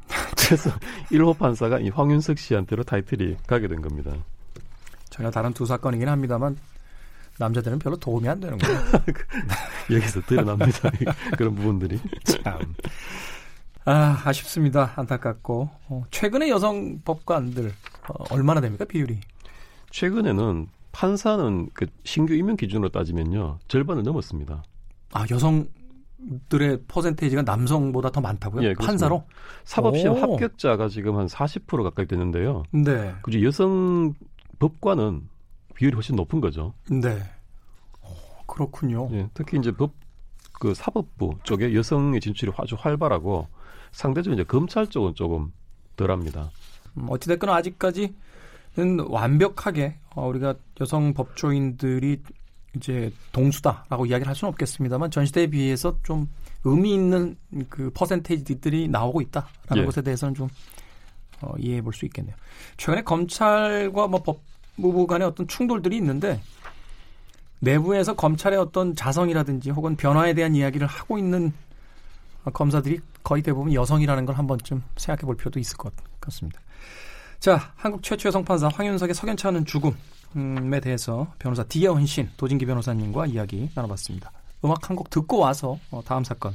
그래서 0.36 0.70
1호 1.12 1.38
판사가 1.38 1.78
이 1.78 1.88
황윤석 1.90 2.38
씨한테로 2.38 2.82
타이틀이 2.82 3.36
가게 3.46 3.68
된 3.68 3.80
겁니다. 3.80 4.12
전혀 5.10 5.30
다른 5.30 5.52
두 5.52 5.66
사건이긴 5.66 6.08
합니다만 6.08 6.56
남자들은 7.38 7.78
별로 7.78 7.96
도움이 7.96 8.28
안 8.28 8.38
되는 8.40 8.58
거예요. 8.58 8.80
여기서 9.90 10.20
드러납니다. 10.22 10.90
그런 11.36 11.54
부분들이. 11.54 11.98
참. 12.24 12.58
아, 13.84 14.22
아쉽습니다. 14.24 14.92
안타깝고. 14.96 15.70
어, 15.88 16.04
최근에 16.10 16.48
여성 16.50 17.00
법관들 17.02 17.72
어, 18.08 18.24
얼마나 18.30 18.60
됩니까? 18.60 18.84
비율이? 18.84 19.18
최근에는 19.90 20.68
판사는 20.92 21.70
그 21.72 21.86
신규 22.04 22.34
임용 22.34 22.56
기준으로 22.56 22.90
따지면요 22.90 23.58
절반을 23.68 24.02
넘었습니다. 24.02 24.62
아, 25.12 25.24
여성 25.30 25.66
들의 26.48 26.78
퍼센테이지가 26.86 27.42
남성보다 27.42 28.10
더 28.10 28.20
많다고요? 28.20 28.68
예. 28.68 28.74
판사로? 28.74 29.24
사법시험 29.64 30.16
오. 30.16 30.20
합격자가 30.20 30.88
지금 30.88 31.16
한 31.16 31.26
40% 31.26 31.82
가까이 31.82 32.06
되는데요. 32.06 32.64
네. 32.72 33.14
그중 33.22 33.42
여성 33.42 34.12
법관은 34.60 35.28
비율이 35.74 35.94
훨씬 35.94 36.14
높은 36.14 36.40
거죠. 36.40 36.74
네. 36.88 37.20
어, 38.02 38.14
그렇군요. 38.46 39.08
예, 39.12 39.28
특히 39.34 39.58
이제 39.58 39.72
법 39.72 39.92
그 40.60 40.74
사법부 40.74 41.38
쪽에 41.42 41.74
여성의 41.74 42.20
진출이 42.20 42.52
아주 42.58 42.76
활발하고 42.78 43.48
상대적으로 43.92 44.34
이제 44.34 44.44
검찰 44.44 44.86
쪽은 44.86 45.14
조금 45.14 45.52
덜합니다. 45.96 46.50
음, 46.98 47.06
어찌됐건 47.08 47.48
아직까지는 47.48 48.12
완벽하게 49.08 49.96
어, 50.14 50.28
우리가 50.28 50.54
여성 50.78 51.14
법조인들이 51.14 52.22
이제 52.76 53.10
동수다라고 53.32 54.04
이야기를 54.04 54.28
할 54.28 54.36
수는 54.36 54.50
없겠습니다만 54.52 55.10
전 55.10 55.24
시대에 55.24 55.46
비해서 55.46 55.98
좀 56.02 56.28
의미 56.64 56.92
있는 56.92 57.36
그 57.70 57.90
퍼센테이지들이 57.94 58.88
나오고 58.88 59.22
있다라는 59.22 59.82
예. 59.82 59.84
것에 59.86 60.02
대해서는 60.02 60.34
좀 60.34 60.48
어, 61.42 61.52
이해해 61.58 61.82
볼 61.82 61.92
수 61.92 62.04
있겠네요. 62.06 62.34
최근에 62.76 63.02
검찰과 63.02 64.06
뭐 64.08 64.22
법무부 64.76 65.06
간의 65.06 65.26
어떤 65.26 65.46
충돌들이 65.48 65.96
있는데 65.96 66.40
내부에서 67.60 68.14
검찰의 68.14 68.58
어떤 68.58 68.94
자성이라든지 68.96 69.70
혹은 69.70 69.96
변화에 69.96 70.32
대한 70.34 70.54
이야기를 70.54 70.86
하고 70.86 71.18
있는 71.18 71.52
어, 72.44 72.50
검사들이 72.50 73.00
거의 73.22 73.42
대부분 73.42 73.74
여성이라는 73.74 74.24
걸 74.26 74.34
한 74.36 74.46
번쯤 74.46 74.82
생각해 74.96 75.26
볼 75.26 75.36
필요도 75.36 75.58
있을 75.60 75.76
것 75.76 75.92
같습니다. 76.20 76.60
자, 77.38 77.72
한국 77.76 78.02
최초의 78.02 78.32
성판사 78.32 78.68
황윤석의 78.68 79.14
않은 79.46 79.64
죽음에 79.64 80.80
대해서 80.80 81.32
변호사 81.38 81.62
디에헌 81.64 82.06
신 82.06 82.30
도진기 82.36 82.66
변호사님과 82.66 83.26
이야기 83.26 83.70
나눠봤습니다. 83.74 84.30
음악 84.64 84.88
한 84.90 84.96
곡 84.96 85.08
듣고 85.10 85.38
와서 85.38 85.78
어, 85.90 86.02
다음 86.04 86.22
사건 86.24 86.54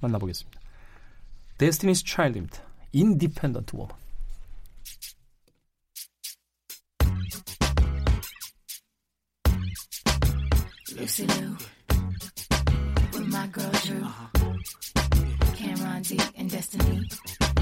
만나보겠습니다. 0.00 0.58
Destiny's 1.58 2.06
Child입니다. 2.06 2.62
Independent 2.92 3.72
Woman. 3.72 3.94
Lucy 10.96 11.24
Lou 11.26 11.56
with 13.12 13.28
my 13.28 13.46
girl 13.46 13.70
Drew. 13.84 14.02
Uh-huh. 14.02 14.26
Cameron 15.54 16.02
D 16.02 16.20
and 16.36 16.50
Destiny. 16.50 17.08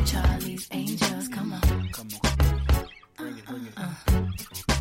Charlie's 0.06 0.66
Angels, 0.72 1.28
come 1.28 1.52
on. 1.52 1.88
Come 1.92 2.08
on. 2.24 2.28
Uh-uh. 3.76 4.77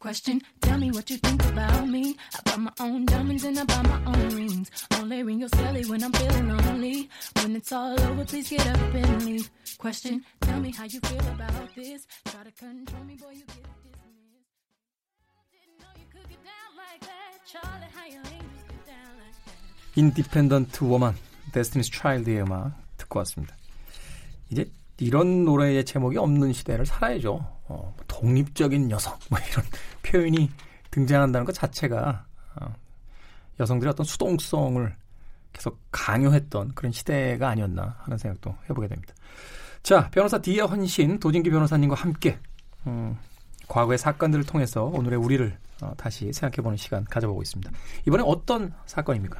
Question, 0.00 0.40
tell 0.60 0.78
me 0.78 0.92
what 0.92 1.10
you 1.10 1.16
think 1.16 1.44
about 1.46 1.88
me. 1.88 2.16
I 2.32 2.40
buy 2.44 2.56
my 2.56 2.72
own 2.78 3.04
diamonds 3.04 3.42
and 3.42 3.58
I 3.58 3.64
buy 3.64 3.82
my 3.82 4.00
own 4.06 4.28
rings. 4.28 4.70
Only 4.94 5.24
ring 5.24 5.40
your 5.40 5.48
celly 5.48 5.88
when 5.90 6.04
I'm 6.04 6.12
feeling 6.12 6.56
lonely. 6.56 7.10
When 7.42 7.56
it's 7.56 7.72
all 7.72 8.00
over, 8.00 8.24
please 8.24 8.48
get 8.48 8.64
up 8.68 8.94
and 8.94 9.24
leave. 9.24 9.50
Question, 9.76 10.24
tell 10.40 10.60
me 10.60 10.70
how 10.70 10.84
you 10.84 11.00
feel 11.00 11.26
about 11.34 11.74
this. 11.74 12.06
Try 12.26 12.44
to 12.44 12.52
control 12.52 13.02
me, 13.02 13.16
boy, 13.16 13.32
you 13.32 13.44
get 13.46 13.66
dismissed. 13.82 14.54
Didn't 15.50 15.80
know 15.80 15.90
you 15.98 16.06
could 16.12 16.28
get 16.30 16.44
down 16.46 16.70
like 16.78 17.00
that. 17.00 17.34
Charlie, 17.44 17.90
how 17.92 18.06
your 18.06 18.22
angels 18.22 18.64
get 18.68 18.86
down 18.86 19.18
like 19.18 19.34
that. 19.46 19.96
Independent 19.96 20.80
Woman, 20.80 21.14
Destiny's 21.52 21.90
Child의 21.90 22.42
음악 22.42 22.72
듣고 22.98 23.18
왔습니다. 23.18 23.56
이제 24.50 24.70
이런 25.00 25.44
노래의 25.44 25.84
제목이 25.84 26.18
없는 26.18 26.52
시대를 26.52 26.86
살아야죠. 26.86 27.57
어, 27.68 27.92
뭐 27.96 28.04
독립적인 28.06 28.90
여성, 28.90 29.16
뭐 29.30 29.38
이런 29.38 29.64
표현이 30.02 30.50
등장한다는 30.90 31.44
것 31.44 31.52
자체가 31.52 32.24
어, 32.60 32.74
여성들의 33.60 33.90
어떤 33.90 34.04
수동성을 34.04 34.96
계속 35.52 35.78
강요했던 35.90 36.72
그런 36.74 36.92
시대가 36.92 37.48
아니었나 37.48 37.96
하는 38.00 38.18
생각도 38.18 38.54
해보게 38.68 38.88
됩니다. 38.88 39.14
자, 39.82 40.08
변호사 40.10 40.38
디에 40.38 40.60
헌신 40.60 41.18
도진기 41.18 41.50
변호사님과 41.50 41.94
함께 41.94 42.38
음, 42.86 43.16
과거의 43.68 43.98
사건들을 43.98 44.44
통해서 44.44 44.84
오늘의 44.84 45.18
우리를 45.18 45.56
어, 45.82 45.92
다시 45.96 46.32
생각해보는 46.32 46.76
시간 46.76 47.04
가져보고 47.04 47.42
있습니다. 47.42 47.70
이번에 48.06 48.24
어떤 48.26 48.72
사건입니까? 48.86 49.38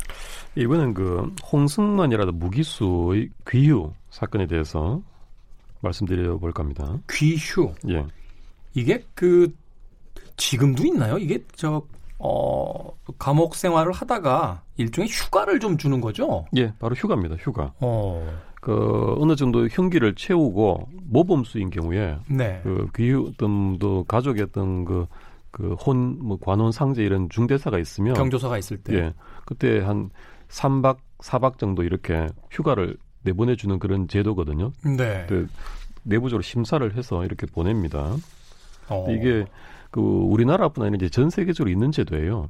이번엔 0.55 0.95
그 0.95 1.35
홍승만이라는 1.51 2.39
무기수의 2.39 3.31
귀유 3.49 3.93
사건에 4.11 4.47
대해서 4.47 5.03
말씀드려 5.81 6.39
볼까 6.39 6.63
합니다. 6.63 6.99
귀휴. 7.11 7.73
예. 7.89 8.05
이게 8.75 9.05
그 9.15 9.53
지금도 10.37 10.87
있나요? 10.87 11.19
이게 11.19 11.43
저 11.55 11.83
어, 12.19 12.93
감옥 13.19 13.55
생활을 13.55 13.93
하다가 13.93 14.63
일종의 14.77 15.09
휴가를 15.09 15.61
좀 15.61 15.77
주는 15.77 16.01
거죠? 16.01 16.47
예, 16.57 16.73
바로 16.79 16.95
휴가입니다. 16.95 17.37
휴가. 17.37 17.73
어. 17.81 18.27
그 18.61 19.15
어느 19.19 19.37
정도 19.37 19.69
형기를 19.69 20.15
채우고 20.17 20.89
모범수인 21.05 21.71
경우에 21.71 22.19
네. 22.29 22.61
그 22.65 22.89
귀유 22.97 23.31
어떤 23.33 23.79
또 23.79 24.05
가족의 24.05 24.43
어떤 24.43 24.85
그 24.85 25.07
그혼 25.51 26.19
뭐 26.19 26.39
관혼 26.41 26.73
상제 26.73 27.03
이런 27.03 27.29
중대사가 27.31 27.79
있으면 27.79 28.15
경조사가 28.15 28.59
있을 28.59 28.79
때. 28.79 28.95
예. 28.95 29.15
그때 29.47 29.81
한 29.81 30.11
3박 30.49 30.99
4박 31.19 31.59
정도 31.59 31.83
이렇게 31.83 32.27
휴가를 32.51 32.97
내보내 33.23 33.57
주는 33.57 33.79
그런 33.79 34.09
제도거든요. 34.09 34.73
네. 34.97 35.27
그 35.29 35.47
내부적으로 36.05 36.43
심사를 36.43 36.97
해서 36.97 37.25
이렇게 37.25 37.47
보냅니다. 37.47 38.15
어. 38.89 39.07
이게 39.11 39.45
그 39.91 40.01
우리나라뿐 40.01 40.85
아니라 40.85 40.97
이제 40.97 41.09
전 41.09 41.31
세계적으로 41.31 41.71
있는 41.71 41.91
제도예요. 41.93 42.49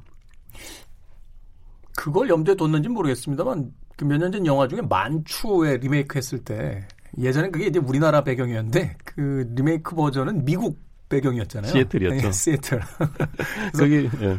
그걸 1.95 2.29
염두에 2.29 2.55
뒀는지 2.55 2.89
모르겠습니다만 2.89 3.71
그 3.97 4.05
몇 4.05 4.17
년 4.19 4.31
전 4.31 4.45
영화 4.45 4.67
중에 4.67 4.81
만추에 4.81 5.77
리메이크 5.77 6.17
했을 6.17 6.39
때 6.39 6.87
예전에 7.17 7.49
그게 7.49 7.65
이제 7.67 7.79
우리나라 7.79 8.23
배경이었는데 8.23 8.95
그 9.03 9.51
리메이크 9.55 9.95
버전은 9.95 10.45
미국 10.45 10.79
배경이었잖아요. 11.09 11.71
시애틀이었죠. 11.71 12.21
네, 12.27 12.31
시애틀. 12.31 12.79
거기 13.77 14.09
예. 14.21 14.37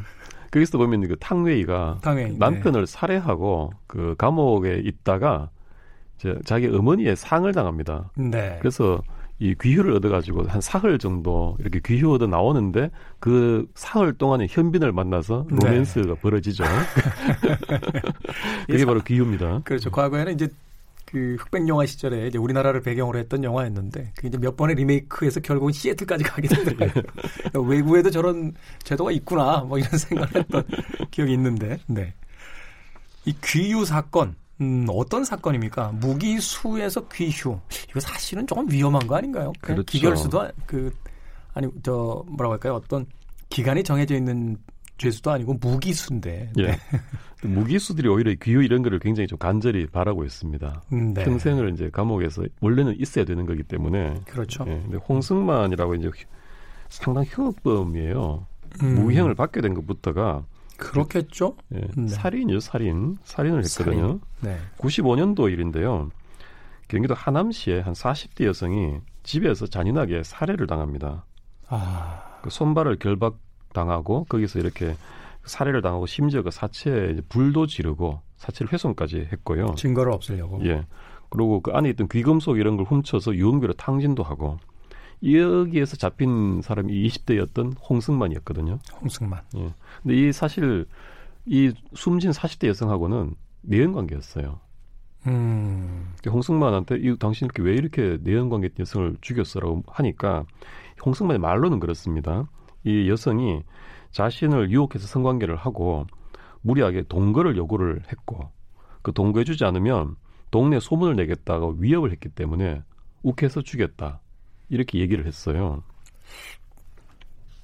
거기서 0.51 0.79
보면 0.79 1.07
그 1.09 1.17
탕웨이가 1.19 1.99
당연히. 2.03 2.39
남편을 2.39 2.87
살해하고 2.87 3.73
그 3.87 4.15
감옥에 4.17 4.81
있다가 4.85 5.51
자기 6.45 6.67
어머니의 6.67 7.17
상을 7.17 7.51
당합니다. 7.53 8.11
네. 8.17 8.57
그래서 8.61 9.03
이 9.39 9.55
귀휴를 9.59 9.95
얻어가지고 9.95 10.45
한 10.49 10.61
사흘 10.61 10.99
정도 10.99 11.57
이렇게 11.61 11.81
귀휴 11.85 12.13
얻어 12.13 12.27
나오는데 12.27 12.91
그 13.19 13.67
사흘 13.75 14.13
동안에 14.13 14.47
현빈을 14.51 14.93
만나서 14.93 15.47
네. 15.51 15.67
로맨스가 15.67 16.17
벌어지죠. 16.17 16.65
그게 18.69 18.85
바로 18.85 19.01
귀휴입니다. 19.01 19.63
그렇죠. 19.65 19.91
과거에는 19.91 20.35
이제 20.35 20.49
그 21.07 21.37
흑백 21.41 21.67
영화 21.67 21.87
시절에 21.87 22.29
이제 22.29 22.39
우리나라를 22.39 22.83
배경으로 22.83 23.19
했던 23.19 23.43
영화였는데 23.43 24.13
그게 24.15 24.29
이제 24.29 24.39
몇 24.39 24.57
번의 24.57 24.77
리메이크해서 24.77 25.41
결국은 25.41 25.73
시애틀까지 25.73 26.23
가게 26.23 26.47
되더라고요. 26.47 27.03
외국에도 27.67 28.11
저런 28.11 28.53
제도가 28.85 29.11
있구나 29.11 29.65
뭐 29.67 29.79
이런 29.79 29.91
생각을 29.99 30.35
했던 30.35 30.63
기억이 31.11 31.33
있는데 31.33 31.79
네. 31.87 32.15
이 33.25 33.35
귀휴 33.43 33.85
사건 33.85 34.37
음, 34.61 34.87
어떤 34.91 35.25
사건입니까? 35.25 35.93
무기수에서 36.01 37.09
귀휴. 37.09 37.59
이거 37.89 38.01
사실은 38.01 38.47
조금 38.47 38.71
위험한 38.71 39.07
거 39.07 39.17
아닌가요? 39.17 39.53
그렇죠. 39.61 39.83
기결수도 39.85 40.43
아- 40.43 40.51
그 40.67 40.93
아니 41.55 41.69
저 41.83 42.23
뭐라고 42.29 42.53
할까요? 42.53 42.75
어떤 42.75 43.07
기간이 43.49 43.83
정해져 43.83 44.15
있는 44.17 44.57
죄수도 44.99 45.31
아니고 45.31 45.55
무기수인데. 45.55 46.53
예. 46.59 46.77
무기수들이 47.43 48.07
오히려 48.07 48.35
귀휴 48.43 48.63
이런 48.63 48.83
거를 48.83 48.99
굉장히 48.99 49.27
좀 49.27 49.39
간절히 49.39 49.87
바라고 49.87 50.25
있습니다. 50.25 50.83
음, 50.93 51.15
네. 51.15 51.25
평생을 51.25 51.73
이제 51.73 51.89
감옥에서 51.91 52.45
원래는 52.61 53.01
있어야 53.01 53.25
되는 53.25 53.47
거기 53.47 53.63
때문에 53.63 54.21
그렇죠. 54.27 54.65
예, 54.69 54.73
근데 54.83 54.99
홍승만이라고 54.99 55.95
이제 55.95 56.09
휴- 56.09 56.27
상당 56.91 57.25
흉악범이에요. 57.25 58.47
음, 58.83 58.95
무형을 58.97 59.35
받게 59.35 59.63
된 59.63 59.73
것부터가 59.73 60.45
그렇겠죠? 60.81 61.57
예, 61.75 61.81
네. 61.97 62.09
살인이요, 62.09 62.61
살인. 62.61 63.19
살인을 63.25 63.65
했거든요. 63.65 64.19
네. 64.41 64.59
95년도 64.79 65.53
일인데요. 65.53 66.11
경기도 66.89 67.15
하남시의 67.15 67.83
한 67.83 67.93
40대 67.93 68.47
여성이 68.47 68.97
집에서 69.23 69.67
잔인하게 69.67 70.23
살해를 70.25 70.67
당합니다. 70.67 71.25
아, 71.69 72.39
그 72.43 72.51
손발을 72.51 72.97
결박 72.97 73.39
당하고 73.73 74.25
거기서 74.25 74.59
이렇게 74.59 74.97
살해를 75.45 75.83
당하고 75.83 76.07
심지어 76.07 76.43
그 76.43 76.51
사체에 76.51 77.21
불도 77.29 77.67
지르고 77.67 78.21
사체를 78.39 78.73
훼손까지 78.73 79.29
했고요. 79.33 79.75
증거를 79.77 80.13
없애려고. 80.13 80.65
예. 80.67 80.85
그리고 81.29 81.61
그 81.61 81.71
안에 81.71 81.91
있던 81.91 82.09
귀금속 82.09 82.59
이런 82.59 82.77
걸 82.77 82.87
훔쳐서 82.87 83.37
유흥비로 83.37 83.75
탕진도 83.75 84.23
하고 84.25 84.59
여기에서 85.23 85.97
잡힌 85.97 86.63
사람이 86.63 86.93
20대였던 87.09 87.77
홍승만이었거든요. 87.89 88.79
홍승만. 89.01 89.43
예. 89.57 89.75
근데 90.03 90.17
이 90.17 90.33
사실 90.33 90.87
이 91.47 91.73
숨진 91.95 92.31
40대 92.31 92.69
여성하고는 92.69 93.35
내연 93.63 93.93
관계였어요. 93.93 94.61
음, 95.27 96.15
홍승만한테 96.27 96.97
이 96.97 97.17
당신 97.19 97.47
이렇게 97.47 97.63
왜 97.63 97.75
이렇게 97.75 98.19
내연 98.23 98.49
관계 98.49 98.71
여성을 98.79 99.17
죽였어라고 99.21 99.83
하니까 99.87 100.45
홍승만의 101.05 101.39
말로는 101.39 101.81
그렇습니다. 101.81 102.49
이 102.85 103.11
여성이 103.11 103.63
자신을 104.13 104.71
유혹해서 104.71 105.07
성관계를 105.07 105.57
하고 105.57 106.07
무리하게 106.63 107.05
동거를 107.09 107.57
요구를 107.57 108.03
했고 108.11 108.51
그 109.03 109.13
동거해주지 109.13 109.65
않으면 109.65 110.17
동네 110.51 110.81
소문을 110.81 111.17
내겠다고 111.17 111.77
위협을 111.79 112.11
했기 112.11 112.29
때문에 112.29 112.83
욱해서 113.23 113.63
죽였다 113.63 114.21
이렇게 114.71 114.99
얘기를 114.99 115.27
했어요. 115.27 115.83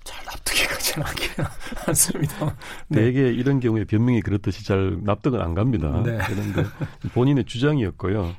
잘 0.05 0.25
납득이 0.27 0.63
않기는 1.03 1.49
않습니다. 1.89 2.57
네. 2.89 3.01
대개 3.01 3.29
이런 3.31 3.61
경우에 3.61 3.85
변명이 3.85 4.21
그렇듯이 4.21 4.65
잘 4.65 4.99
납득은 5.03 5.41
안 5.41 5.55
갑니다. 5.55 6.03
네. 6.03 6.19
그런데 6.27 6.65
본인의 7.13 7.45
주장이었고요. 7.45 8.35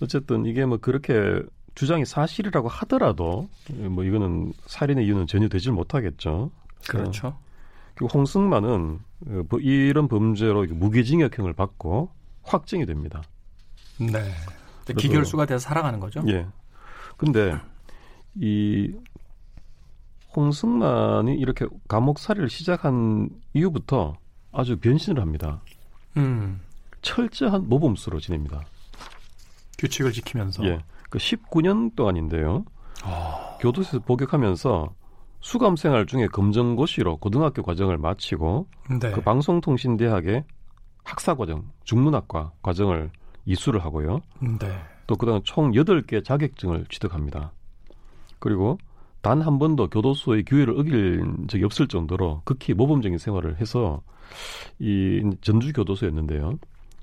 어쨌든 0.00 0.46
이게 0.46 0.64
뭐 0.64 0.78
그렇게 0.78 1.42
주장이 1.74 2.04
사실이라고 2.04 2.68
하더라도 2.68 3.48
뭐 3.70 4.04
이거는 4.04 4.52
살인의 4.66 5.06
이유는 5.06 5.26
전혀 5.26 5.48
되질 5.48 5.72
못하겠죠. 5.72 6.50
그렇죠. 6.88 7.38
그리고 7.94 8.18
홍승만은 8.18 9.00
어, 9.26 9.42
뭐 9.48 9.58
이런 9.60 10.08
범죄로 10.08 10.66
무기징역형을 10.66 11.52
받고 11.54 12.10
확정이 12.42 12.86
됩니다. 12.86 13.22
네. 13.98 14.32
기결수가 14.96 15.46
돼서 15.46 15.58
살아가는 15.58 16.00
거죠. 16.00 16.22
예. 16.28 16.46
근데 17.16 17.58
이 18.34 18.94
홍승만이 20.36 21.34
이렇게 21.36 21.66
감옥살이를 21.88 22.48
시작한 22.48 23.30
이후부터 23.54 24.16
아주 24.52 24.78
변신을 24.78 25.20
합니다. 25.20 25.62
음, 26.16 26.60
철저한 27.02 27.68
모범수로 27.68 28.20
지냅니다. 28.20 28.62
규칙을 29.78 30.12
지키면서. 30.12 30.64
예. 30.64 30.80
그 31.10 31.18
19년 31.18 31.94
동안인데요. 31.96 32.64
아, 33.02 33.56
교도소에서 33.60 34.00
복역하면서 34.00 34.94
수감 35.40 35.76
생활 35.76 36.06
중에 36.06 36.26
검정고시로 36.26 37.16
고등학교 37.18 37.62
과정을 37.62 37.96
마치고 37.96 38.66
네. 39.00 39.10
그 39.12 39.20
방송통신대학의 39.20 40.44
학사과정, 41.04 41.70
중문학과 41.84 42.52
과정을 42.60 43.10
이수를 43.46 43.84
하고요. 43.84 44.20
네. 44.40 44.80
또 45.06 45.16
그다음 45.16 45.40
총 45.44 45.72
8개 45.72 46.22
자격증을 46.22 46.86
취득합니다. 46.90 47.52
그리고 48.38 48.78
단 49.20 49.42
한 49.42 49.58
번도 49.58 49.88
교도소의 49.90 50.44
규율을 50.44 50.78
어길 50.78 51.24
적이 51.48 51.64
없을 51.64 51.88
정도로 51.88 52.42
극히 52.44 52.72
모범적인 52.74 53.18
생활을 53.18 53.60
해서 53.60 54.00
이 54.78 55.22
전주 55.40 55.72
교도소였는데요. 55.72 56.58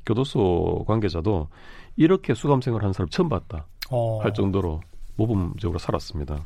교도소 0.06 0.86
관계자도 0.88 1.50
이렇게 1.98 2.34
수감 2.34 2.62
생활하는 2.62 2.93
사람 2.93 3.10
처음 3.10 3.28
봤다 3.30 3.65
어, 3.89 4.21
할 4.21 4.34
정도로 4.34 4.82
모범적으로 5.17 5.78
살았습니다. 5.80 6.41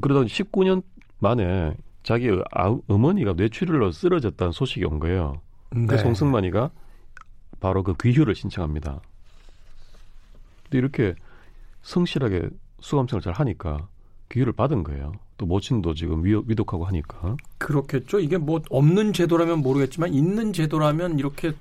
그러다 0.00 0.22
19년 0.26 0.82
만에 1.18 1.74
자기 2.02 2.28
아- 2.52 2.76
어머니가 2.88 3.34
뇌출혈로 3.34 3.92
쓰러졌다는 3.92 4.52
소식이 4.52 4.84
온 4.84 4.98
거예요. 4.98 5.40
네. 5.70 5.86
그래서 5.86 6.04
홍승만이가 6.04 6.70
바로 7.60 7.82
그 7.82 7.94
귀휴를 8.00 8.34
신청합니다. 8.34 9.00
근데 10.64 10.78
이렇게 10.78 11.14
성실하게 11.82 12.48
수감생활 12.80 13.22
잘 13.22 13.32
하니까 13.34 13.88
귀휴를 14.30 14.52
받은 14.52 14.84
거예요. 14.84 15.12
또 15.36 15.46
모친도 15.46 15.94
지금 15.94 16.24
위, 16.24 16.34
위독하고 16.46 16.84
하니까. 16.84 17.36
그렇겠죠. 17.58 18.18
이게 18.20 18.36
뭐 18.38 18.60
없는 18.70 19.12
제도라면 19.12 19.60
모르겠지만 19.60 20.12
있는 20.12 20.52
제도라면 20.52 21.18
이렇게 21.18 21.52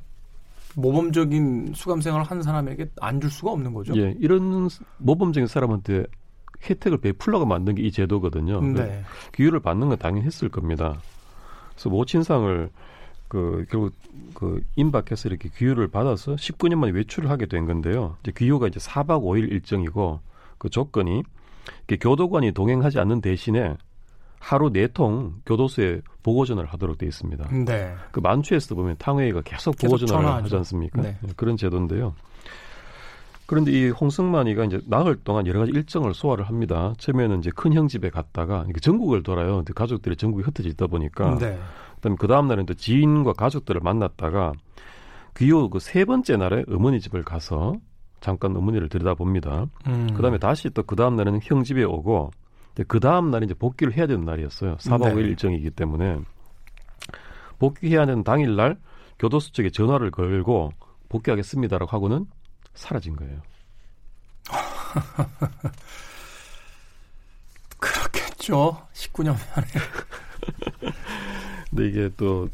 모범적인 0.76 1.74
수감 1.76 2.02
생활을 2.02 2.26
한 2.26 2.42
사람에게 2.42 2.90
안 3.02 3.20
줄 3.20 3.32
수가 3.32 3.52
없는 3.52 3.74
거죠. 3.74 3.98
예, 3.98 4.16
이런 4.20 4.70
모범적인 4.98 5.48
사람한테 5.48 6.06
혜택을 6.70 7.00
베풀려고 7.00 7.46
만든 7.46 7.76
게 7.76 7.84
이 7.84 7.92
제도거든요. 7.92 8.62
네. 8.62 9.04
귀휴를 9.34 9.60
받는 9.60 9.90
건 9.90 9.98
당연히 9.98 10.26
했을 10.26 10.50
겁니다. 10.50 11.00
그래서 11.72 11.90
모친상을 11.90 12.70
그 13.28 13.66
결국 13.70 13.94
그 14.34 14.62
임박해서 14.76 15.30
이렇게 15.30 15.50
귀휴를 15.56 15.88
받아서 15.90 16.36
19년 16.36 16.76
만에 16.76 16.92
외출을 16.94 17.30
하게 17.30 17.46
된 17.46 17.66
건데요. 17.66 18.18
이제 18.24 18.32
귀휴가 18.36 18.68
이제 18.68 18.80
4박 18.80 19.22
5일 19.24 19.52
일정이고 19.52 20.20
그 20.58 20.70
조건이 20.70 21.24
교도관이 22.00 22.52
동행하지 22.54 23.00
않는 23.00 23.22
대신에 23.22 23.76
하루 24.40 24.72
네 24.72 24.88
통 24.88 25.34
교도소에 25.46 26.02
보고 26.24 26.46
전화를 26.46 26.70
하도록 26.74 26.98
돼 26.98 27.06
있습니다. 27.08 27.50
네. 27.66 27.94
그 28.12 28.20
만추에서 28.20 28.76
보면 28.76 28.96
탕웨이가 29.00 29.42
계속 29.42 29.76
보고 29.78 29.98
전화를. 29.98 30.44
하지 30.44 30.56
않습니까? 30.58 31.02
네. 31.02 31.18
예, 31.24 31.28
그런 31.36 31.58
제도인데요. 31.58 32.14
그런데 33.46 33.72
이 33.72 33.90
홍승만이가 33.90 34.66
이제 34.66 34.80
나흘 34.88 35.16
동안 35.24 35.48
여러 35.48 35.60
가지 35.62 35.72
일정을 35.72 36.14
소화를 36.14 36.48
합니다. 36.48 36.94
처음에는 36.98 37.40
이제 37.40 37.50
큰형 37.56 37.88
집에 37.88 38.10
갔다가 38.10 38.66
전국을 38.82 39.24
돌아요. 39.24 39.64
가족들이 39.74 40.18
전국에 40.18 40.44
흩어져 40.44 40.70
있다 40.70 40.88
보니까 40.88 41.38
네. 41.38 41.58
그다음에 41.96 42.18
그 42.20 42.28
다음 42.28 42.48
날은 42.48 42.66
또 42.66 42.74
지인과 42.74 43.34
가족들을 43.34 43.80
만났다가 43.82 44.52
귀요 45.38 45.70
그세 45.70 46.04
번째 46.06 46.36
날에 46.38 46.64
어머니 46.70 47.00
집을 47.00 47.24
가서 47.24 47.76
잠깐 48.22 48.56
어머니를 48.56 48.90
들여다봅니다. 48.90 49.66
음. 49.88 50.08
그다음에 50.16 50.38
다시 50.38 50.70
또 50.72 50.84
그 50.84 50.96
다음 50.96 51.16
날에는 51.16 51.40
형 51.44 51.64
집에 51.64 51.84
오고 51.84 52.32
그 52.88 53.00
다음 53.00 53.32
날이 53.32 53.46
이제 53.46 53.54
복귀를 53.54 53.96
해야 53.96 54.06
되는 54.08 54.26
날이었어요. 54.26 54.78
4박 54.78 55.06
네. 55.06 55.14
5일 55.16 55.26
일정이기 55.30 55.72
때문에 55.72 56.20
복귀해야 57.60 58.06
되는 58.06 58.24
당일 58.24 58.56
날 58.56 58.78
교도소 59.20 59.52
측에 59.52 59.70
전화를 59.72 60.12
걸고 60.12 60.72
복귀하겠습니다라고 61.10 61.90
하고는 61.92 62.26
사라진 62.76 63.16
거예요. 63.16 63.42
그렇겠죠. 67.80 68.78
19년 68.94 69.36
만에. 69.56 69.68
근데 71.70 71.88
이게 71.88 72.10
또 72.16 72.48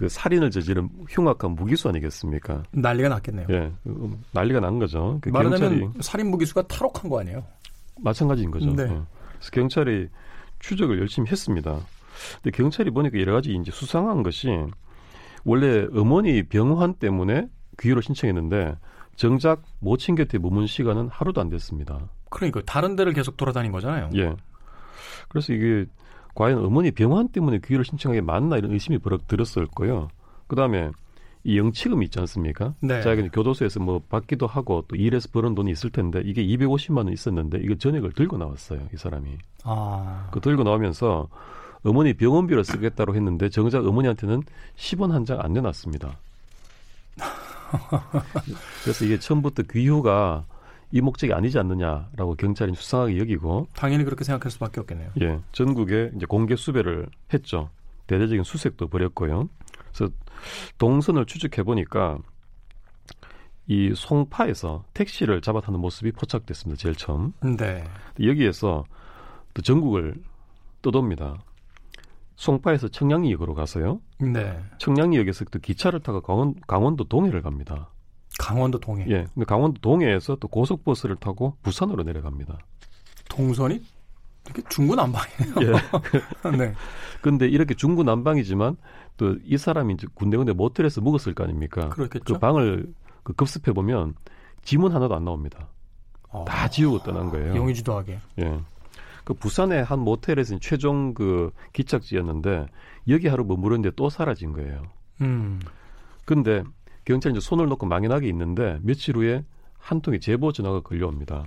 그 0.00 0.08
살인을 0.08 0.50
저지른 0.50 0.88
흉악한 1.10 1.50
무기수 1.56 1.90
아니겠습니까? 1.90 2.62
난리가 2.70 3.10
났겠네요. 3.10 3.46
예, 3.50 3.70
음, 3.86 4.16
난리가 4.32 4.58
난 4.58 4.78
거죠. 4.78 5.18
그 5.20 5.28
말하자면 5.28 5.78
경찰이 5.78 6.02
살인 6.02 6.30
무기수가 6.30 6.68
탈옥한 6.68 7.10
거 7.10 7.20
아니에요? 7.20 7.44
마찬가지인 7.98 8.50
거죠. 8.50 8.74
네. 8.74 8.84
어. 8.84 9.06
그래서 9.34 9.50
경찰이 9.52 10.08
추적을 10.58 10.98
열심히 11.00 11.30
했습니다. 11.30 11.78
근데 12.42 12.56
경찰이 12.56 12.90
보니까 12.92 13.20
여러 13.20 13.34
가지 13.34 13.54
이제 13.54 13.70
수상한 13.70 14.22
것이 14.22 14.48
원래 15.44 15.86
어머니 15.92 16.44
병환 16.44 16.94
때문에 16.94 17.48
귀유를 17.78 18.02
신청했는데 18.02 18.76
정작 19.16 19.60
모친 19.80 20.14
곁에 20.14 20.38
머문 20.38 20.66
시간은 20.66 21.10
하루도 21.10 21.42
안 21.42 21.50
됐습니다. 21.50 22.08
그러니까 22.30 22.62
다른 22.64 22.96
데를 22.96 23.12
계속 23.12 23.36
돌아다닌 23.36 23.70
거잖아요. 23.70 24.08
예. 24.14 24.34
그래서 25.28 25.52
이게 25.52 25.84
과연 26.34 26.64
어머니 26.64 26.90
병환 26.90 27.28
때문에 27.28 27.60
귀유를 27.64 27.84
신청하게 27.84 28.20
맞나 28.22 28.56
이런 28.56 28.72
의심이 28.72 28.98
버럭 28.98 29.26
들었을 29.28 29.66
거예요. 29.66 30.08
그 30.46 30.56
다음에 30.56 30.90
이 31.42 31.56
영치금 31.58 32.02
있지 32.02 32.18
않습니까? 32.20 32.74
네. 32.80 33.00
이제 33.00 33.28
교도소에서 33.32 33.80
뭐 33.80 34.02
받기도 34.08 34.46
하고 34.46 34.84
또 34.88 34.96
일해서 34.96 35.28
버는 35.32 35.54
돈이 35.54 35.70
있을 35.70 35.90
텐데 35.90 36.20
이게 36.24 36.44
250만 36.44 36.98
원 36.98 37.08
있었는데 37.12 37.60
이거 37.62 37.74
전액을 37.76 38.12
들고 38.12 38.36
나왔어요. 38.36 38.80
이 38.92 38.96
사람이. 38.96 39.38
아. 39.64 40.28
그 40.32 40.40
들고 40.40 40.62
나오면서 40.64 41.28
어머니 41.82 42.12
병원비로 42.12 42.62
쓰겠다고 42.62 43.14
했는데 43.14 43.48
정작 43.48 43.86
어머니한테는 43.86 44.42
10원 44.76 45.12
한 45.12 45.24
장 45.24 45.40
안 45.40 45.54
내놨습니다. 45.54 46.14
그래서 48.84 49.04
이게 49.04 49.18
처음부터 49.18 49.62
귀효가 49.70 50.44
이 50.92 51.00
목적이 51.00 51.32
아니지 51.34 51.58
않느냐라고 51.58 52.34
경찰이 52.34 52.74
수상하게 52.74 53.18
여기고 53.18 53.68
당연히 53.74 54.04
그렇게 54.04 54.24
생각할 54.24 54.50
수밖에 54.50 54.80
없겠네요. 54.80 55.10
예 55.20 55.38
전국에 55.52 56.10
이제 56.16 56.26
공개 56.26 56.56
수배를 56.56 57.06
했죠. 57.32 57.70
대대적인 58.06 58.42
수색도 58.42 58.88
벌였고요. 58.88 59.48
그래서 59.92 60.12
동선을 60.78 61.26
추적해 61.26 61.62
보니까 61.62 62.18
이 63.68 63.92
송파에서 63.94 64.84
택시를 64.94 65.40
잡아 65.42 65.60
타는 65.60 65.78
모습이 65.78 66.10
포착됐습니다. 66.12 66.80
제일 66.80 66.96
처음. 66.96 67.32
네. 67.40 67.84
여기에서 68.20 68.84
또 69.54 69.62
전국을 69.62 70.16
떠돕니다. 70.82 71.38
송파에서 72.34 72.88
청량리역으로 72.88 73.54
가서요. 73.54 74.00
네. 74.18 74.58
청량리역에서 74.78 75.44
또 75.52 75.58
기차를 75.60 76.00
타고 76.00 76.20
강원, 76.20 76.54
강원도 76.66 77.04
동해를 77.04 77.42
갑니다. 77.42 77.90
강원도 78.40 78.78
동해. 78.78 79.04
예. 79.08 79.26
근데 79.34 79.44
강원도 79.44 79.80
동해에서 79.80 80.36
또 80.36 80.48
고속버스를 80.48 81.16
타고 81.16 81.56
부산으로 81.62 82.02
내려갑니다. 82.02 82.58
동선이 83.28 83.82
되게 84.44 84.62
중구난방이네요. 84.68 85.54
예. 85.62 86.50
네. 86.56 86.74
근데 87.20 87.46
이렇게 87.46 87.74
중구난방이지만 87.74 88.76
또 89.18 89.36
이 89.44 89.58
사람이 89.58 89.94
이제 89.94 90.06
군데군데 90.14 90.54
모텔에서 90.54 91.00
묵었을 91.02 91.34
거 91.34 91.44
아닙니까? 91.44 91.90
그렇겠죠. 91.90 92.34
그 92.34 92.38
방을 92.38 92.92
그 93.22 93.34
급습해 93.34 93.72
보면 93.72 94.14
지문 94.62 94.92
하나도 94.94 95.14
안 95.14 95.24
나옵니다. 95.24 95.68
어, 96.30 96.44
다 96.46 96.68
지우고 96.68 97.02
떠난 97.02 97.28
거예요. 97.28 97.54
용의주도 97.54 97.94
하게. 97.96 98.18
예. 98.38 98.60
그 99.24 99.34
부산의 99.34 99.84
한 99.84 99.98
모텔에서 100.00 100.58
최종 100.60 101.12
그 101.12 101.50
기착지였는데 101.74 102.66
여기 103.08 103.28
하루 103.28 103.44
머무르는데 103.44 103.90
또 103.96 104.08
사라진 104.08 104.52
거예요. 104.52 104.82
음. 105.20 105.60
근데 106.24 106.62
경찰이 107.10 107.36
이제 107.36 107.40
손을 107.40 107.66
놓고 107.66 107.86
망연하게 107.86 108.28
있는데 108.28 108.78
며칠 108.82 109.16
후에 109.16 109.44
한 109.78 110.00
통의 110.00 110.20
제보 110.20 110.52
전화가 110.52 110.80
걸려옵니다. 110.80 111.44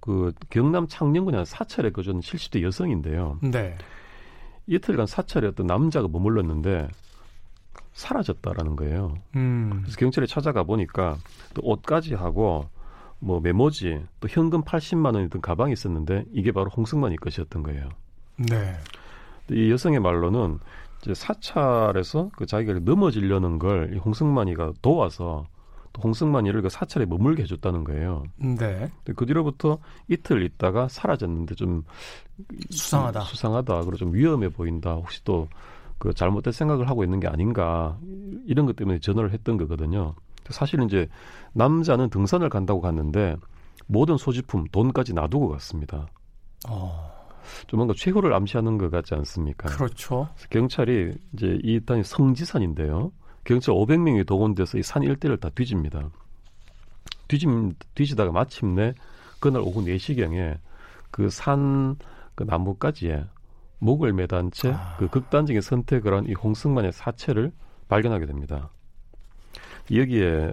그 0.00 0.32
경남 0.50 0.88
창녕군에 0.88 1.38
한 1.38 1.46
사찰에 1.46 1.90
거주하는 1.90 2.20
70대 2.20 2.62
여성인데요. 2.62 3.38
네. 3.42 3.78
이틀간 4.66 5.06
사찰에 5.06 5.48
어떤 5.48 5.66
남자가 5.66 6.06
머물렀는데 6.08 6.88
사라졌다라는 7.92 8.76
거예요. 8.76 9.14
음. 9.36 9.80
그래서 9.82 9.96
경찰에 9.96 10.26
찾아가 10.26 10.64
보니까 10.64 11.16
또 11.54 11.62
옷까지 11.64 12.14
하고 12.14 12.68
뭐 13.20 13.40
메모지 13.40 14.04
또 14.20 14.28
현금 14.28 14.62
80만 14.62 15.14
원이 15.14 15.30
든 15.30 15.40
가방이 15.40 15.72
있었는데 15.72 16.24
이게 16.32 16.52
바로 16.52 16.68
홍승만이 16.70 17.16
것이었던 17.16 17.62
거예요. 17.62 17.88
네. 18.36 18.74
이 19.50 19.70
여성의 19.70 20.00
말로는 20.00 20.58
이제 21.02 21.14
사찰에서 21.14 22.30
그 22.36 22.46
자기가 22.46 22.80
넘어지려는 22.80 23.58
걸이 23.58 23.98
홍승만이가 23.98 24.74
도와서 24.82 25.46
또 25.92 26.02
홍승만이를 26.02 26.62
그 26.62 26.68
사찰에 26.68 27.06
머물게 27.06 27.42
해줬다는 27.42 27.84
거예요. 27.84 28.22
네. 28.36 28.56
근데 28.56 29.12
그 29.16 29.26
뒤로부터 29.26 29.78
이틀 30.08 30.42
있다가 30.44 30.88
사라졌는데 30.88 31.54
좀 31.54 31.82
수상하다. 32.70 33.20
수상하다. 33.20 33.80
그리고 33.80 33.96
좀 33.96 34.14
위험해 34.14 34.48
보인다. 34.48 34.94
혹시 34.94 35.24
또 35.24 35.48
그 36.00 36.14
잘못된 36.14 36.50
생각을 36.50 36.88
하고 36.88 37.04
있는 37.04 37.20
게 37.20 37.28
아닌가 37.28 37.98
이런 38.46 38.64
것 38.64 38.74
때문에 38.74 38.98
전화를 39.00 39.32
했던 39.32 39.58
거거든요. 39.58 40.14
사실은 40.48 40.86
이제 40.86 41.06
남자는 41.52 42.08
등산을 42.08 42.48
간다고 42.48 42.80
갔는데 42.80 43.36
모든 43.86 44.16
소지품, 44.16 44.64
돈까지 44.72 45.12
놔두고 45.12 45.48
갔습니다. 45.50 46.06
어. 46.66 47.19
좀 47.66 47.78
뭔가 47.78 47.94
최후를 47.96 48.32
암시하는 48.34 48.78
것 48.78 48.90
같지 48.90 49.14
않습니까? 49.14 49.68
그렇죠. 49.68 50.28
경찰이 50.50 51.14
이제 51.34 51.58
이 51.62 51.72
일단이 51.74 52.02
성지산인데요. 52.04 53.12
경찰 53.44 53.74
500명이 53.74 54.26
동원돼서 54.26 54.78
이 54.78 54.82
산 54.82 55.02
일대를 55.02 55.38
다 55.38 55.48
뒤집니다. 55.54 56.10
뒤집, 57.28 57.48
뒤지다가 57.94 58.32
마침내 58.32 58.94
그날 59.38 59.62
오후 59.62 59.82
4시경에 59.84 60.58
그 61.10 61.30
산그 61.30 62.44
나무가지에 62.46 63.24
목을 63.78 64.12
매단 64.12 64.50
채 64.50 64.72
아. 64.72 64.96
그 64.98 65.08
극단적인 65.08 65.62
선택을 65.62 66.12
한 66.14 66.26
이 66.26 66.34
홍승만의 66.34 66.92
사체를 66.92 67.50
발견하게 67.88 68.26
됩니다. 68.26 68.70
여기에 69.92 70.52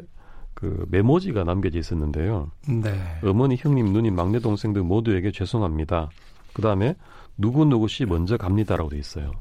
그 0.54 0.86
메모지가 0.90 1.44
남겨져 1.44 1.78
있었는데요. 1.78 2.50
네. 2.68 3.20
어머니, 3.24 3.56
형님, 3.58 3.94
누님, 3.94 4.16
막내 4.16 4.40
동생 4.40 4.74
등 4.74 4.88
모두에게 4.88 5.32
죄송합니다. 5.32 6.10
그 6.58 6.64
다음에 6.64 6.96
누구누구 7.38 7.88
씨 7.88 8.06
먼저 8.06 8.36
갑니다라고 8.36 8.90
돼 8.90 8.98
있어요. 8.98 9.32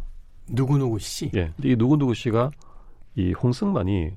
누구누구 0.50 0.98
씨. 0.98 1.30
예. 1.34 1.50
이 1.64 1.74
누구누구 1.74 2.12
씨가 2.12 2.50
이 3.14 3.32
홍승만이 3.32 4.10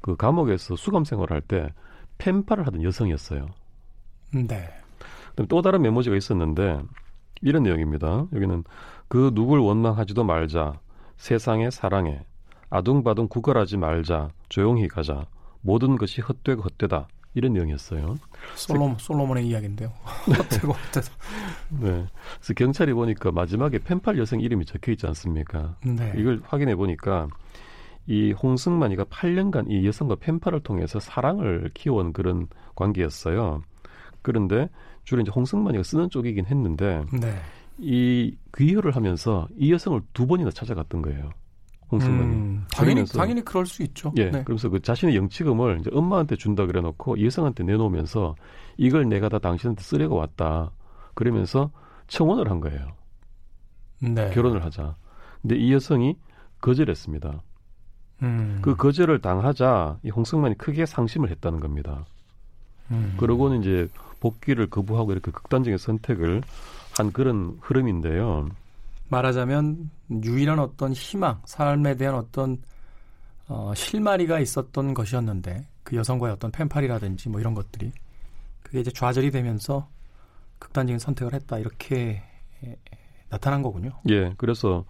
그 0.00 0.16
감옥에서 0.16 0.74
수감 0.74 1.04
생활을 1.04 1.34
할 1.34 1.42
때 1.42 1.74
펜팔을 2.16 2.66
하던 2.66 2.82
여성이었어요. 2.82 3.48
네. 4.32 4.46
그다음에 5.30 5.46
또 5.48 5.60
다른 5.60 5.82
메모지가 5.82 6.16
있었는데 6.16 6.80
이런 7.42 7.64
내용입니다. 7.64 8.26
여기는 8.32 8.64
그 9.08 9.30
누굴 9.34 9.60
원망하지도 9.60 10.24
말자. 10.24 10.80
세상에 11.18 11.70
사랑해. 11.70 12.24
아둥바둥 12.70 13.28
구걸하지 13.28 13.76
말자. 13.76 14.30
조용히 14.48 14.88
가자. 14.88 15.26
모든 15.60 15.96
것이 15.96 16.22
헛되고 16.22 16.62
헛되다. 16.62 17.08
이런 17.34 17.52
내용이었어요. 17.52 18.16
솔로 18.54 18.96
솔로몬의 18.98 19.46
이야기인데요. 19.46 19.92
헛되고 20.26 20.72
헛되다. 20.72 21.12
네. 21.80 22.06
그래서 22.38 22.54
경찰이 22.56 22.92
보니까 22.92 23.30
마지막에 23.32 23.78
펜팔 23.78 24.18
여성 24.18 24.40
이름이 24.40 24.64
적혀 24.64 24.92
있지 24.92 25.06
않습니까? 25.06 25.76
네. 25.84 26.12
이걸 26.16 26.40
확인해 26.44 26.74
보니까 26.74 27.28
이 28.06 28.32
홍승만이가 28.32 29.04
8년간 29.04 29.70
이 29.70 29.86
여성과 29.86 30.16
펜팔을 30.16 30.60
통해서 30.60 30.98
사랑을 30.98 31.70
키워온 31.74 32.12
그런 32.12 32.48
관계였어요. 32.74 33.62
그런데 34.22 34.68
주로 35.04 35.20
이제 35.20 35.30
홍승만이가 35.34 35.82
쓰는 35.82 36.10
쪽이긴 36.10 36.46
했는데 36.46 37.04
네. 37.12 37.34
이 37.78 38.36
귀혈을 38.56 38.96
하면서 38.96 39.46
이 39.56 39.72
여성을 39.72 40.00
두 40.12 40.26
번이나 40.26 40.50
찾아갔던 40.50 41.02
거예요. 41.02 41.30
홍승만이. 41.90 42.34
음, 42.34 42.64
당연히 42.70 43.04
당연히 43.06 43.42
그럴 43.42 43.66
수 43.66 43.82
있죠. 43.82 44.12
예, 44.16 44.30
네. 44.30 44.42
그러면서 44.42 44.68
그 44.68 44.80
자신의 44.80 45.16
영치금을 45.16 45.80
이제 45.80 45.90
엄마한테 45.92 46.36
준다 46.36 46.66
그래 46.66 46.80
놓고 46.80 47.16
이 47.16 47.24
여성한테 47.24 47.64
내놓으면서 47.64 48.34
이걸 48.76 49.08
내가 49.08 49.28
다 49.28 49.38
당신한테 49.38 49.82
쓰려고 49.82 50.16
왔다. 50.16 50.70
그러면서 51.14 51.70
청혼을 52.08 52.50
한 52.50 52.60
거예요. 52.60 52.92
네. 54.00 54.30
결혼을 54.30 54.64
하자. 54.64 54.96
근데 55.42 55.56
이 55.56 55.72
여성이 55.72 56.16
거절했습니다. 56.60 57.42
음. 58.22 58.58
그 58.62 58.76
거절을 58.76 59.20
당하자 59.20 59.98
이 60.02 60.10
홍승만이 60.10 60.58
크게 60.58 60.86
상심을 60.86 61.30
했다는 61.30 61.60
겁니다. 61.60 62.04
음. 62.90 63.14
그러고는 63.18 63.60
이제 63.60 63.88
복귀를 64.20 64.68
거부하고 64.68 65.12
이렇게 65.12 65.30
극단적인 65.30 65.78
선택을 65.78 66.42
한 66.96 67.12
그런 67.12 67.58
흐름인데요. 67.60 68.48
말하자면 69.08 69.90
유일한 70.24 70.58
어떤 70.58 70.92
희망, 70.92 71.40
삶에 71.44 71.96
대한 71.96 72.14
어떤 72.14 72.58
어, 73.48 73.72
실마리가 73.74 74.40
있었던 74.40 74.94
것이었는데 74.94 75.66
그 75.82 75.96
여성과의 75.96 76.34
어떤 76.34 76.50
펜팔이라든지 76.50 77.30
뭐 77.30 77.40
이런 77.40 77.54
것들이 77.54 77.92
그게 78.62 78.80
이제 78.80 78.90
좌절이 78.90 79.30
되면서 79.30 79.88
극단적인 80.58 80.98
선택을 80.98 81.32
했다 81.32 81.58
이렇게 81.58 82.22
에, 82.62 82.76
나타난 83.30 83.62
거군요. 83.62 83.90
예, 84.08 84.32
그래서 84.36 84.84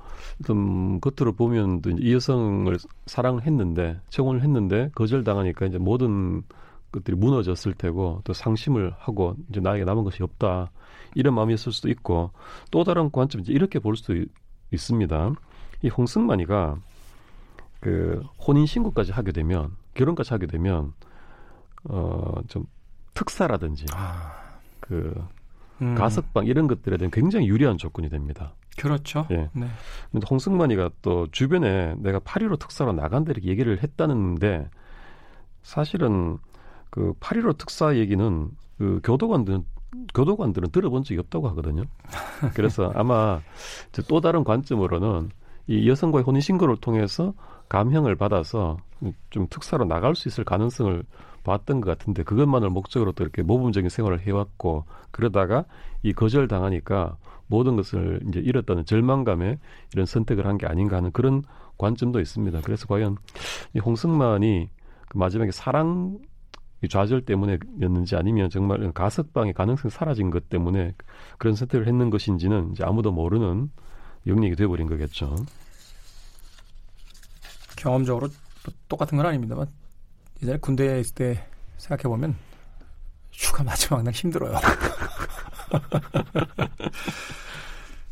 좀 0.45 1.01
겉으로 1.01 1.35
보면 1.35 1.83
또이 1.83 2.13
여성을 2.13 2.77
사랑을 3.07 3.43
했는데 3.43 4.01
청혼을 4.11 4.43
했는데 4.43 4.91
거절당하니까 4.95 5.67
이제 5.67 5.79
모든 5.79 6.43
것들이 6.93 7.17
무너졌을 7.17 7.75
테고 7.75 8.23
또 8.25 8.33
상심을 8.33 8.95
하고 8.99 9.37
이제 9.51 9.61
나에게 9.61 9.85
남은 9.85 10.05
것이 10.05 10.23
없다 10.23 10.71
이런 11.19 11.35
마음이었을 11.35 11.73
수도 11.73 11.91
있고 11.91 12.31
또 12.71 12.85
다른 12.85 13.11
관점 13.11 13.41
이제 13.41 13.53
이렇게 13.53 13.81
볼 13.81 13.97
수도 13.97 14.15
있, 14.15 14.29
있습니다. 14.73 15.33
이 15.83 15.89
홍승만이가 15.89 16.77
그 17.81 18.23
혼인 18.47 18.67
신고까지 18.67 19.11
하게 19.11 19.33
되면 19.33 19.77
결혼까지 19.95 20.33
하게 20.33 20.47
되면 20.47 20.93
어좀 21.89 22.67
특사라든지 23.15 23.87
아, 23.95 24.33
그 24.79 25.13
음, 25.83 25.97
가석방 25.97 26.47
이런 26.47 26.69
것들에 26.69 26.97
대한 26.97 27.11
굉장히 27.11 27.49
유리한 27.49 27.79
조건이 27.79 28.09
됩니다. 28.09 28.55
그렇죠. 28.77 29.27
예. 29.33 29.51
네. 29.55 29.67
근데 30.13 30.27
홍승만이가 30.31 30.91
또 31.03 31.27
주변에 31.33 31.97
내가 31.99 32.21
8.15 32.21 32.61
특사로 32.61 32.93
나간다 32.93 33.33
이렇게 33.33 33.49
얘기를 33.49 33.83
했다는데 33.83 34.71
사실은 35.63 36.39
그8.15 36.93 37.59
특사 37.59 37.97
얘기는 37.97 38.51
그 38.79 39.01
교도관들은 39.03 39.65
교도관들은 40.15 40.71
들어본 40.71 41.05
적이 41.05 41.21
없다고 41.21 41.49
하거든요. 41.51 41.85
그래서 42.55 42.93
아마 42.97 43.41
또 44.09 44.21
다른 44.21 44.45
관점으로는 44.45 45.31
이 45.67 45.89
여성과의 45.89 46.25
혼인 46.25 46.41
신고를 46.41 46.77
통해서 46.77 47.35
감형을 47.69 48.17
받아서 48.17 48.79
좀 49.31 49.47
특사로 49.49 49.85
나갈 49.85 50.15
수 50.15 50.29
있을 50.29 50.45
가능성을 50.45 51.03
봤던 51.45 51.81
것 51.81 51.99
같은데 51.99 52.23
그것만을 52.23 52.71
목적으로 52.71 53.13
또 53.13 53.25
이렇게 53.25 53.43
모범적인 53.43 53.89
생활을 53.89 54.21
해왔고 54.21 54.85
그러다가 55.11 55.65
이 56.03 56.13
거절 56.13 56.49
당하니까 56.49 57.17
모든 57.47 57.77
것을 57.77 58.21
이제 58.29 58.41
잃었다는 58.41 58.85
절망감에 58.85 59.59
이런 59.95 60.07
선택을 60.07 60.47
한 60.47 60.59
게 60.59 60.67
아닌가 60.67 60.97
하는 60.97 61.11
그런 61.13 61.43
관점도 61.79 62.21
있습니다. 62.21 62.61
그래서 62.63 62.87
과연 62.87 63.17
이 63.75 63.79
홍승만이 63.79 64.69
그 65.09 65.19
마지막에 65.19 65.51
사랑 65.51 66.19
이 66.21 66.38
좌절 66.87 67.25
때문에였는지 67.25 68.15
아니면 68.15 68.51
정말 68.51 68.93
가석방의 68.93 69.55
가능성이 69.55 69.91
사라진 69.91 70.31
것 70.31 70.49
때문에 70.49 70.95
그런 71.39 71.57
선택을 71.57 71.89
했는 71.89 72.11
것인지는 72.11 72.73
이제 72.73 72.85
아무도 72.85 73.11
모르는 73.11 73.71
영역이 74.27 74.55
돼버린 74.55 74.87
거겠죠. 74.87 75.35
경험적으로 77.77 78.29
또 78.63 78.73
똑같은 78.89 79.17
건 79.17 79.27
아닙니다만 79.27 79.67
예전에 80.43 80.59
군대에 80.59 81.01
있을 81.01 81.15
때 81.15 81.45
생각해 81.79 82.03
보면 82.03 82.37
휴가 83.33 83.65
마지막 83.65 84.03
날 84.03 84.13
힘들어요. 84.13 84.59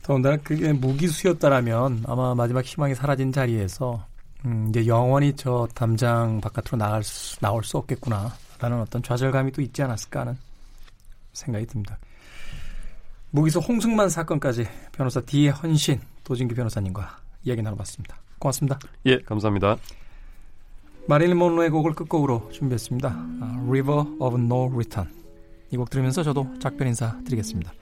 더군다나 0.02 0.36
그게 0.36 0.72
무기수였다라면 0.72 2.04
아마 2.06 2.34
마지막 2.34 2.64
희망이 2.64 2.94
사라진 2.94 3.32
자리에서 3.32 4.04
음, 4.44 4.66
이제 4.68 4.86
영원히 4.86 5.34
저 5.34 5.66
담장 5.74 6.40
바깥으로 6.40 6.78
나갈 6.78 7.02
수, 7.02 7.40
나올 7.40 7.64
수 7.64 7.76
없겠구나 7.78 8.32
라는 8.60 8.80
어떤 8.80 9.02
좌절감이 9.02 9.52
또 9.52 9.62
있지 9.62 9.82
않았을까 9.82 10.20
하는 10.20 10.36
생각이 11.32 11.66
듭니다. 11.66 11.98
무기소 13.30 13.60
홍승만 13.60 14.08
사건까지 14.08 14.66
변호사 14.92 15.20
디의 15.20 15.50
헌신 15.50 16.00
도진기 16.24 16.54
변호사님과 16.54 17.18
이야기 17.44 17.62
나눠봤습니다. 17.62 18.16
고맙습니다. 18.38 18.78
예, 19.06 19.18
감사합니다. 19.18 19.76
마릴린 21.08 21.36
몬로의 21.36 21.70
곡을 21.70 21.94
끝곡으로 21.94 22.50
준비했습니다. 22.52 23.08
아, 23.08 23.62
River 23.68 24.04
of 24.18 24.36
No 24.38 24.68
Return. 24.72 25.10
이 25.70 25.76
곡 25.76 25.90
들으면서 25.90 26.22
저도 26.22 26.46
작별 26.60 26.86
인사 26.86 27.18
드리겠습니다. 27.24 27.72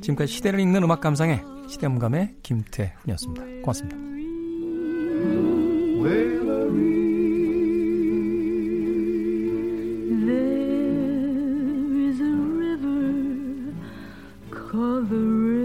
지금까지 0.00 0.32
시대를 0.32 0.60
읽는 0.60 0.82
음악 0.84 1.00
감상의 1.00 1.42
시대음감의 1.68 2.36
김태훈이었습니다. 2.42 3.42
고맙습니다. 3.62 3.96
call 14.76 15.00
the 15.00 15.16
room. 15.16 15.55